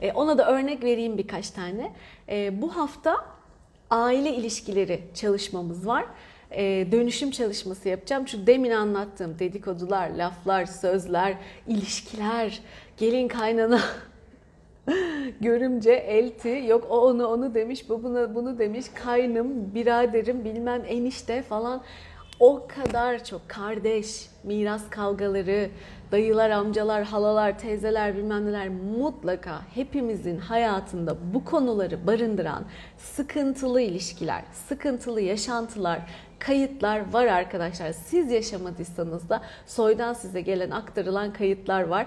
E, 0.00 0.12
ona 0.12 0.38
da 0.38 0.50
örnek 0.52 0.84
vereyim 0.84 1.18
birkaç 1.18 1.50
tane. 1.50 1.92
E, 2.28 2.62
bu 2.62 2.76
hafta 2.76 3.24
aile 3.90 4.34
ilişkileri 4.34 5.00
çalışmamız 5.14 5.86
var. 5.86 6.04
E, 6.50 6.92
dönüşüm 6.92 7.30
çalışması 7.30 7.88
yapacağım. 7.88 8.24
Çünkü 8.24 8.46
demin 8.46 8.70
anlattığım 8.70 9.38
dedikodular, 9.38 10.10
laflar, 10.10 10.66
sözler, 10.66 11.34
ilişkiler, 11.66 12.60
gelin 12.96 13.28
kaynana 13.28 13.80
görümce, 15.40 15.92
elti, 15.92 16.64
yok 16.68 16.86
o 16.90 17.00
onu 17.00 17.26
onu 17.26 17.54
demiş, 17.54 17.88
bu 17.88 18.02
bunu 18.02 18.34
bunu 18.34 18.58
demiş, 18.58 18.86
kaynım, 18.94 19.74
biraderim, 19.74 20.44
bilmem 20.44 20.82
enişte 20.88 21.42
falan 21.42 21.82
o 22.40 22.66
kadar 22.68 23.24
çok 23.24 23.48
kardeş, 23.48 24.28
miras 24.44 24.90
kavgaları, 24.90 25.70
dayılar, 26.12 26.50
amcalar, 26.50 27.04
halalar, 27.04 27.58
teyzeler 27.58 28.16
bilmem 28.16 28.46
neler 28.46 28.68
mutlaka 28.68 29.60
hepimizin 29.74 30.38
hayatında 30.38 31.16
bu 31.34 31.44
konuları 31.44 32.06
barındıran 32.06 32.64
sıkıntılı 32.98 33.80
ilişkiler, 33.80 34.42
sıkıntılı 34.68 35.20
yaşantılar, 35.20 36.00
kayıtlar 36.38 37.12
var 37.12 37.26
arkadaşlar. 37.26 37.92
Siz 37.92 38.30
yaşamadıysanız 38.30 39.28
da 39.28 39.42
soydan 39.66 40.12
size 40.12 40.40
gelen 40.40 40.70
aktarılan 40.70 41.32
kayıtlar 41.32 41.82
var. 41.82 42.06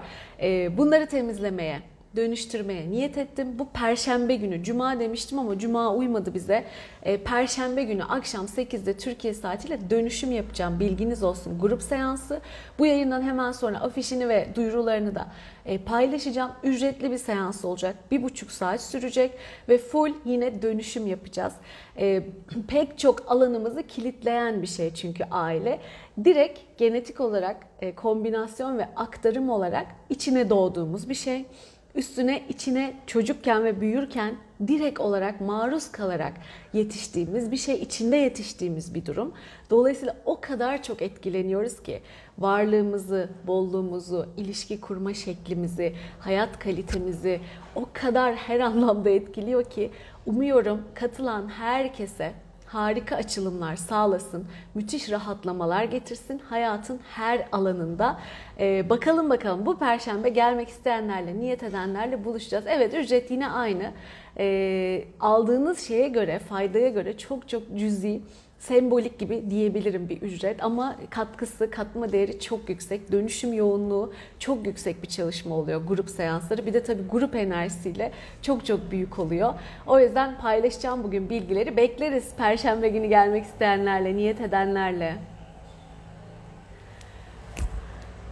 Bunları 0.76 1.06
temizlemeye, 1.06 1.80
dönüştürmeye 2.18 2.90
niyet 2.90 3.18
ettim. 3.18 3.58
Bu 3.58 3.68
perşembe 3.68 4.36
günü, 4.36 4.62
cuma 4.64 5.00
demiştim 5.00 5.38
ama 5.38 5.58
cuma 5.58 5.94
uymadı 5.94 6.34
bize. 6.34 6.64
E, 7.02 7.16
perşembe 7.16 7.84
günü 7.84 8.04
akşam 8.04 8.46
8'de 8.46 8.96
Türkiye 8.96 9.34
saatiyle 9.34 9.90
dönüşüm 9.90 10.32
yapacağım. 10.32 10.80
Bilginiz 10.80 11.22
olsun. 11.22 11.58
Grup 11.60 11.82
seansı. 11.82 12.40
Bu 12.78 12.86
yayından 12.86 13.22
hemen 13.22 13.52
sonra 13.52 13.80
afişini 13.80 14.28
ve 14.28 14.48
duyurularını 14.54 15.14
da 15.14 15.26
e, 15.66 15.78
paylaşacağım. 15.78 16.50
Ücretli 16.62 17.10
bir 17.10 17.18
seans 17.18 17.64
olacak. 17.64 17.96
Bir 18.10 18.22
buçuk 18.22 18.50
saat 18.50 18.80
sürecek 18.80 19.32
ve 19.68 19.78
full 19.78 20.12
yine 20.24 20.62
dönüşüm 20.62 21.06
yapacağız. 21.06 21.52
E, 21.98 22.22
pek 22.68 22.98
çok 22.98 23.30
alanımızı 23.30 23.82
kilitleyen 23.82 24.62
bir 24.62 24.66
şey 24.66 24.94
çünkü 24.94 25.24
aile. 25.30 25.80
Direkt 26.24 26.58
genetik 26.78 27.20
olarak 27.20 27.56
e, 27.80 27.94
kombinasyon 27.94 28.78
ve 28.78 28.88
aktarım 28.96 29.50
olarak 29.50 29.86
içine 30.10 30.50
doğduğumuz 30.50 31.08
bir 31.08 31.14
şey 31.14 31.46
üstüne 31.94 32.42
içine 32.48 32.94
çocukken 33.06 33.64
ve 33.64 33.80
büyürken 33.80 34.34
direkt 34.66 35.00
olarak 35.00 35.40
maruz 35.40 35.92
kalarak 35.92 36.32
yetiştiğimiz 36.72 37.50
bir 37.50 37.56
şey, 37.56 37.74
içinde 37.82 38.16
yetiştiğimiz 38.16 38.94
bir 38.94 39.06
durum. 39.06 39.32
Dolayısıyla 39.70 40.16
o 40.24 40.40
kadar 40.40 40.82
çok 40.82 41.02
etkileniyoruz 41.02 41.82
ki 41.82 42.02
varlığımızı, 42.38 43.28
bolluğumuzu, 43.46 44.28
ilişki 44.36 44.80
kurma 44.80 45.14
şeklimizi, 45.14 45.94
hayat 46.20 46.58
kalitemizi 46.58 47.40
o 47.74 47.88
kadar 47.92 48.34
her 48.34 48.60
anlamda 48.68 49.10
etkiliyor 49.10 49.64
ki 49.64 49.90
umuyorum 50.26 50.82
katılan 50.94 51.48
herkese 51.48 52.32
harika 52.68 53.16
açılımlar 53.16 53.76
sağlasın, 53.76 54.46
müthiş 54.74 55.10
rahatlamalar 55.10 55.84
getirsin 55.84 56.38
hayatın 56.38 57.00
her 57.14 57.48
alanında. 57.52 58.20
Ee, 58.60 58.90
bakalım 58.90 59.30
bakalım 59.30 59.66
bu 59.66 59.78
perşembe 59.78 60.28
gelmek 60.28 60.68
isteyenlerle, 60.68 61.38
niyet 61.38 61.62
edenlerle 61.62 62.24
buluşacağız. 62.24 62.64
Evet 62.68 62.94
ücret 62.94 63.30
yine 63.30 63.50
aynı. 63.50 63.92
Ee, 64.38 65.04
aldığınız 65.20 65.80
şeye 65.80 66.08
göre, 66.08 66.38
faydaya 66.38 66.88
göre 66.88 67.18
çok 67.18 67.48
çok 67.48 67.62
cüzi 67.76 68.22
sembolik 68.58 69.18
gibi 69.18 69.50
diyebilirim 69.50 70.08
bir 70.08 70.22
ücret 70.22 70.64
ama 70.64 70.96
katkısı, 71.10 71.70
katma 71.70 72.12
değeri 72.12 72.40
çok 72.40 72.68
yüksek. 72.68 73.12
Dönüşüm 73.12 73.52
yoğunluğu 73.52 74.12
çok 74.38 74.66
yüksek 74.66 75.02
bir 75.02 75.08
çalışma 75.08 75.54
oluyor 75.54 75.82
grup 75.86 76.10
seansları. 76.10 76.66
Bir 76.66 76.74
de 76.74 76.82
tabii 76.82 77.02
grup 77.10 77.34
enerjisiyle 77.34 78.12
çok 78.42 78.66
çok 78.66 78.90
büyük 78.90 79.18
oluyor. 79.18 79.54
O 79.86 80.00
yüzden 80.00 80.38
paylaşacağım 80.38 81.04
bugün 81.04 81.30
bilgileri. 81.30 81.76
Bekleriz 81.76 82.34
perşembe 82.36 82.88
günü 82.88 83.06
gelmek 83.06 83.44
isteyenlerle, 83.44 84.16
niyet 84.16 84.40
edenlerle. 84.40 85.16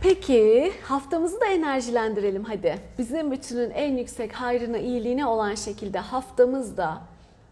Peki 0.02 0.72
haftamızı 0.82 1.40
da 1.40 1.46
enerjilendirelim 1.46 2.44
hadi. 2.44 2.74
Bizim 2.98 3.30
bütünün 3.30 3.70
en 3.70 3.96
yüksek 3.96 4.32
hayrına, 4.32 4.78
iyiliğine 4.78 5.26
olan 5.26 5.54
şekilde 5.54 5.98
haftamızda 5.98 7.02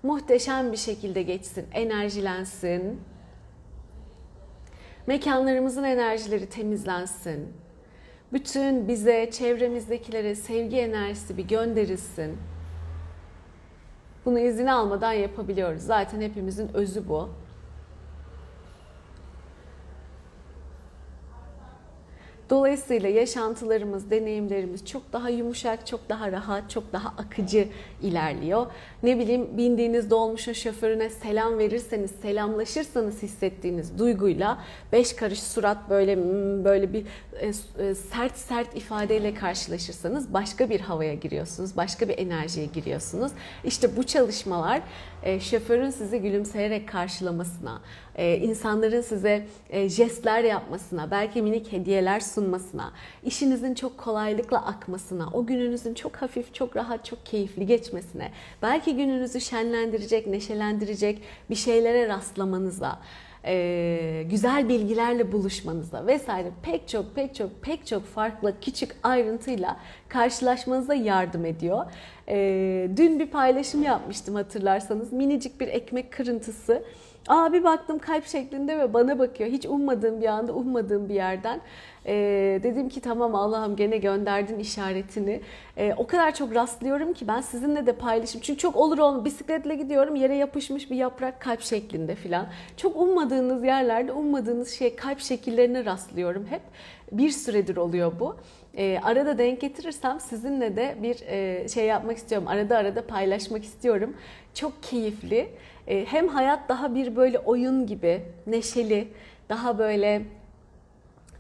muhteşem 0.05 0.72
bir 0.72 0.76
şekilde 0.76 1.22
geçsin, 1.22 1.66
enerjilensin. 1.72 3.00
Mekanlarımızın 5.07 5.84
enerjileri 5.84 6.48
temizlensin. 6.48 7.48
Bütün 8.32 8.88
bize, 8.88 9.30
çevremizdekilere 9.30 10.34
sevgi 10.34 10.76
enerjisi 10.76 11.36
bir 11.36 11.48
gönderilsin. 11.48 12.38
Bunu 14.24 14.38
izin 14.38 14.66
almadan 14.66 15.12
yapabiliyoruz. 15.12 15.82
Zaten 15.82 16.20
hepimizin 16.20 16.74
özü 16.74 17.09
bu. 17.09 17.28
Dolayısıyla 22.50 23.09
yaşantılarımız, 23.09 24.11
deneyimlerimiz 24.11 24.86
çok 24.86 25.12
daha 25.12 25.28
yumuşak, 25.28 25.86
çok 25.86 26.09
daha 26.09 26.32
rahat, 26.32 26.70
çok 26.70 26.92
daha 26.92 27.09
akıcı 27.09 27.68
ilerliyor. 28.02 28.66
Ne 29.05 29.18
bileyim 29.18 29.57
bindiğiniz 29.57 30.11
dolmuşun 30.11 30.52
şoförüne 30.52 31.11
selam 31.11 31.59
verirseniz, 31.59 32.11
selamlaşırsanız 32.22 33.22
hissettiğiniz 33.22 33.98
duyguyla 33.98 34.59
beş 34.92 35.16
karış 35.16 35.42
surat 35.42 35.90
böyle 35.90 36.16
hmm, 36.16 36.64
böyle 36.64 36.92
bir 36.92 37.05
e, 37.40 37.46
e, 37.46 37.94
sert 37.94 38.36
sert 38.36 38.76
ifadeyle 38.76 39.34
karşılaşırsanız 39.34 40.32
başka 40.34 40.70
bir 40.70 40.80
havaya 40.80 41.14
giriyorsunuz, 41.14 41.76
başka 41.76 42.09
bir 42.09 42.18
enerjiye 42.18 42.66
giriyorsunuz. 42.66 43.32
İşte 43.64 43.96
bu 43.96 44.02
çalışmalar 44.02 44.80
e, 45.22 45.40
şoförün 45.40 45.90
sizi 45.90 46.18
gülümseyerek 46.18 46.88
karşılamasına, 46.88 47.80
insanların 48.18 49.00
size 49.00 49.46
jestler 49.72 50.44
yapmasına, 50.44 51.11
belki 51.11 51.42
minik 51.42 51.72
hediyeler 51.72 52.20
sunmasına, 52.20 52.92
işinizin 53.22 53.74
çok 53.74 53.98
kolaylıkla 53.98 54.66
akmasına, 54.66 55.28
o 55.32 55.46
gününüzün 55.46 55.94
çok 55.94 56.16
hafif, 56.16 56.55
çok 56.55 56.76
rahat, 56.76 57.05
çok 57.05 57.26
keyifli 57.26 57.66
geçmesine, 57.66 58.32
belki 58.62 58.93
gününüzü 58.97 59.40
şenlendirecek, 59.40 60.26
neşelendirecek 60.26 61.22
bir 61.51 61.55
şeylere 61.55 62.09
rastlamanıza, 62.09 63.01
e, 63.47 64.24
güzel 64.30 64.68
bilgilerle 64.68 65.32
buluşmanıza 65.32 66.07
vesaire 66.07 66.49
pek 66.62 66.88
çok 66.88 67.14
pek 67.14 67.34
çok 67.34 67.62
pek 67.62 67.86
çok 67.86 68.05
farklı 68.05 68.55
küçük 68.61 68.97
ayrıntıyla 69.03 69.76
karşılaşmanıza 70.09 70.95
yardım 70.95 71.45
ediyor. 71.45 71.86
E, 72.28 72.88
dün 72.97 73.18
bir 73.18 73.26
paylaşım 73.26 73.82
yapmıştım 73.82 74.34
hatırlarsanız 74.34 75.12
minicik 75.12 75.61
bir 75.61 75.68
ekmek 75.68 76.12
kırıntısı. 76.12 76.82
Aa 77.28 77.53
bir 77.53 77.64
baktım 77.64 77.99
kalp 77.99 78.26
şeklinde 78.26 78.78
ve 78.78 78.95
bana 78.95 79.18
bakıyor. 79.18 79.51
Hiç 79.51 79.66
ummadığım 79.66 80.20
bir 80.20 80.26
anda, 80.26 80.53
ummadığım 80.53 81.09
bir 81.09 81.14
yerden. 81.14 81.61
Ee, 82.07 82.61
dedim 82.62 82.88
ki 82.88 83.00
tamam 83.00 83.34
Allah'ım 83.34 83.76
gene 83.76 83.96
gönderdin 83.96 84.59
işaretini. 84.59 85.40
Ee, 85.76 85.94
o 85.96 86.07
kadar 86.07 86.34
çok 86.34 86.55
rastlıyorum 86.55 87.12
ki 87.12 87.28
ben 87.28 87.40
sizinle 87.40 87.86
de 87.86 87.92
paylaşım. 87.92 88.40
Çünkü 88.40 88.59
çok 88.59 88.76
olur 88.76 88.98
olmaz. 88.98 89.24
Bisikletle 89.24 89.74
gidiyorum 89.74 90.16
yere 90.16 90.34
yapışmış 90.34 90.90
bir 90.90 90.96
yaprak 90.96 91.40
kalp 91.40 91.61
şeklinde 91.61 92.14
filan. 92.14 92.46
Çok 92.76 92.96
ummadığınız 92.96 93.64
yerlerde 93.64 94.12
ummadığınız 94.12 94.70
şey 94.70 94.96
kalp 94.96 95.20
şekillerine 95.20 95.84
rastlıyorum 95.84 96.46
hep. 96.50 96.62
Bir 97.12 97.30
süredir 97.30 97.76
oluyor 97.76 98.12
bu. 98.20 98.36
E, 98.76 99.00
arada 99.02 99.38
denk 99.38 99.61
getirirsem 99.61 100.20
sizinle 100.20 100.76
de 100.76 100.96
bir 101.02 101.20
e, 101.26 101.68
şey 101.68 101.86
yapmak 101.86 102.16
istiyorum. 102.16 102.48
Arada 102.48 102.76
arada 102.76 103.07
paylaşmak 103.07 103.64
istiyorum. 103.64 104.16
Çok 104.55 104.82
keyifli. 104.82 105.48
E, 105.86 106.05
hem 106.05 106.28
hayat 106.28 106.68
daha 106.68 106.94
bir 106.94 107.16
böyle 107.16 107.38
oyun 107.38 107.86
gibi 107.86 108.22
neşeli, 108.46 109.09
daha 109.48 109.78
böyle 109.78 110.22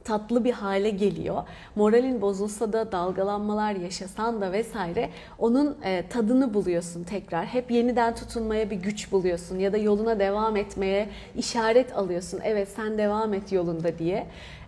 tatlı 0.04 0.44
bir 0.44 0.52
hale 0.52 0.90
geliyor. 0.90 1.42
Moralin 1.76 2.20
bozulsa 2.22 2.72
da 2.72 2.92
dalgalanmalar 2.92 3.74
yaşasan 3.74 4.40
da 4.40 4.52
vesaire 4.52 5.10
onun 5.38 5.76
e, 5.84 6.08
tadını 6.08 6.54
buluyorsun 6.54 7.04
tekrar. 7.04 7.46
Hep 7.46 7.70
yeniden 7.70 8.14
tutunmaya 8.14 8.70
bir 8.70 8.76
güç 8.76 9.12
buluyorsun 9.12 9.58
ya 9.58 9.72
da 9.72 9.76
yoluna 9.76 10.18
devam 10.18 10.56
etmeye 10.56 11.08
işaret 11.36 11.96
alıyorsun. 11.96 12.40
Evet 12.44 12.68
sen 12.76 12.98
devam 12.98 13.34
et 13.34 13.52
yolunda 13.52 13.98
diye. 13.98 14.26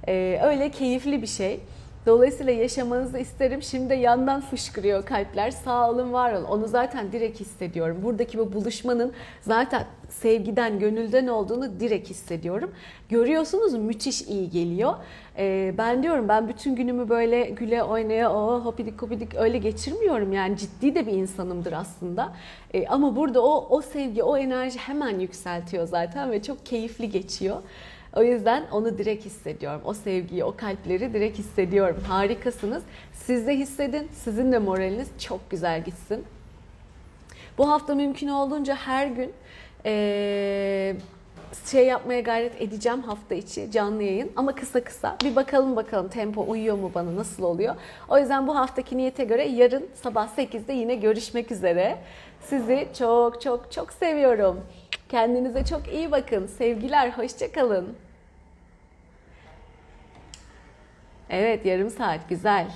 E, 0.09 0.41
öyle 0.43 0.71
keyifli 0.71 1.23
bir 1.23 1.27
şey. 1.27 1.61
Dolayısıyla 2.07 2.53
yaşamanızı 2.53 3.19
isterim. 3.19 3.63
Şimdi 3.63 3.95
yandan 3.95 4.41
fışkırıyor 4.41 5.07
kalpler. 5.07 5.51
Sağ 5.51 5.91
olun, 5.91 6.13
var 6.13 6.33
olun. 6.33 6.45
Onu 6.45 6.69
zaten 6.69 7.13
direkt 7.13 7.41
hissediyorum. 7.41 7.99
Buradaki 8.03 8.39
bu 8.39 8.53
buluşmanın 8.53 9.13
zaten 9.41 9.85
sevgiden, 10.09 10.79
gönülden 10.79 11.27
olduğunu 11.27 11.81
direkt 11.81 12.11
hissediyorum. 12.11 12.71
Görüyorsunuz 13.09 13.75
müthiş 13.75 14.23
iyi 14.23 14.51
geliyor. 14.51 14.95
Ee, 15.39 15.75
ben 15.79 16.03
diyorum 16.03 16.29
ben 16.29 16.49
bütün 16.49 16.77
günümü 16.77 17.09
böyle 17.09 17.45
güle 17.45 17.83
oynaya 17.83 18.33
o 18.33 18.65
hopidik 18.65 19.03
hopidik 19.03 19.35
öyle 19.35 19.59
geçirmiyorum. 19.59 20.33
Yani 20.33 20.57
ciddi 20.57 20.95
de 20.95 21.07
bir 21.07 21.13
insanımdır 21.13 21.73
aslında. 21.73 22.33
Ee, 22.75 22.87
ama 22.87 23.17
burada 23.17 23.43
o, 23.43 23.67
o 23.71 23.83
sevgi, 23.83 24.23
o 24.23 24.37
enerji 24.37 24.79
hemen 24.79 25.19
yükseltiyor 25.19 25.87
zaten 25.87 26.31
ve 26.31 26.43
çok 26.43 26.67
keyifli 26.67 27.11
geçiyor. 27.11 27.63
O 28.17 28.23
yüzden 28.23 28.65
onu 28.73 28.99
direkt 28.99 29.25
hissediyorum. 29.25 29.81
O 29.85 29.95
sevgiyi, 29.95 30.45
o 30.45 30.57
kalpleri 30.57 31.15
direkt 31.15 31.39
hissediyorum. 31.39 32.03
Harikasınız. 32.09 32.83
Siz 33.13 33.47
de 33.47 33.57
hissedin. 33.57 34.09
Sizin 34.13 34.53
de 34.53 34.59
moraliniz 34.59 35.09
çok 35.19 35.51
güzel 35.51 35.85
gitsin. 35.85 36.25
Bu 37.59 37.71
hafta 37.71 37.95
mümkün 37.95 38.29
olduğunca 38.29 38.75
her 38.75 39.07
gün 39.07 39.33
ee, 39.85 40.97
şey 41.71 41.87
yapmaya 41.87 42.21
gayret 42.21 42.63
edeceğim 42.63 43.03
hafta 43.03 43.35
içi 43.35 43.71
canlı 43.71 44.03
yayın 44.03 44.33
ama 44.37 44.55
kısa 44.55 44.85
kısa 44.85 45.17
bir 45.25 45.37
bakalım 45.37 45.77
bakalım 45.77 46.09
tempo 46.09 46.45
uyuyor 46.49 46.77
mu 46.77 46.91
bana 46.95 47.17
nasıl 47.17 47.43
oluyor. 47.43 47.75
O 48.09 48.19
yüzden 48.19 48.47
bu 48.47 48.57
haftaki 48.57 48.97
niyete 48.97 49.25
göre 49.25 49.49
yarın 49.49 49.87
sabah 50.03 50.29
8'de 50.37 50.73
yine 50.73 50.95
görüşmek 50.95 51.53
üzere. 51.53 51.99
Sizi 52.41 52.89
çok 52.99 53.41
çok 53.43 53.73
çok 53.73 53.93
seviyorum. 53.93 54.61
Kendinize 55.09 55.65
çok 55.65 55.93
iyi 55.93 56.11
bakın. 56.11 56.47
Sevgiler, 56.47 57.11
hoşçakalın. 57.11 58.06
Evet 61.31 61.67
yarım 61.67 61.91
saat 61.91 62.29
güzel. 62.29 62.67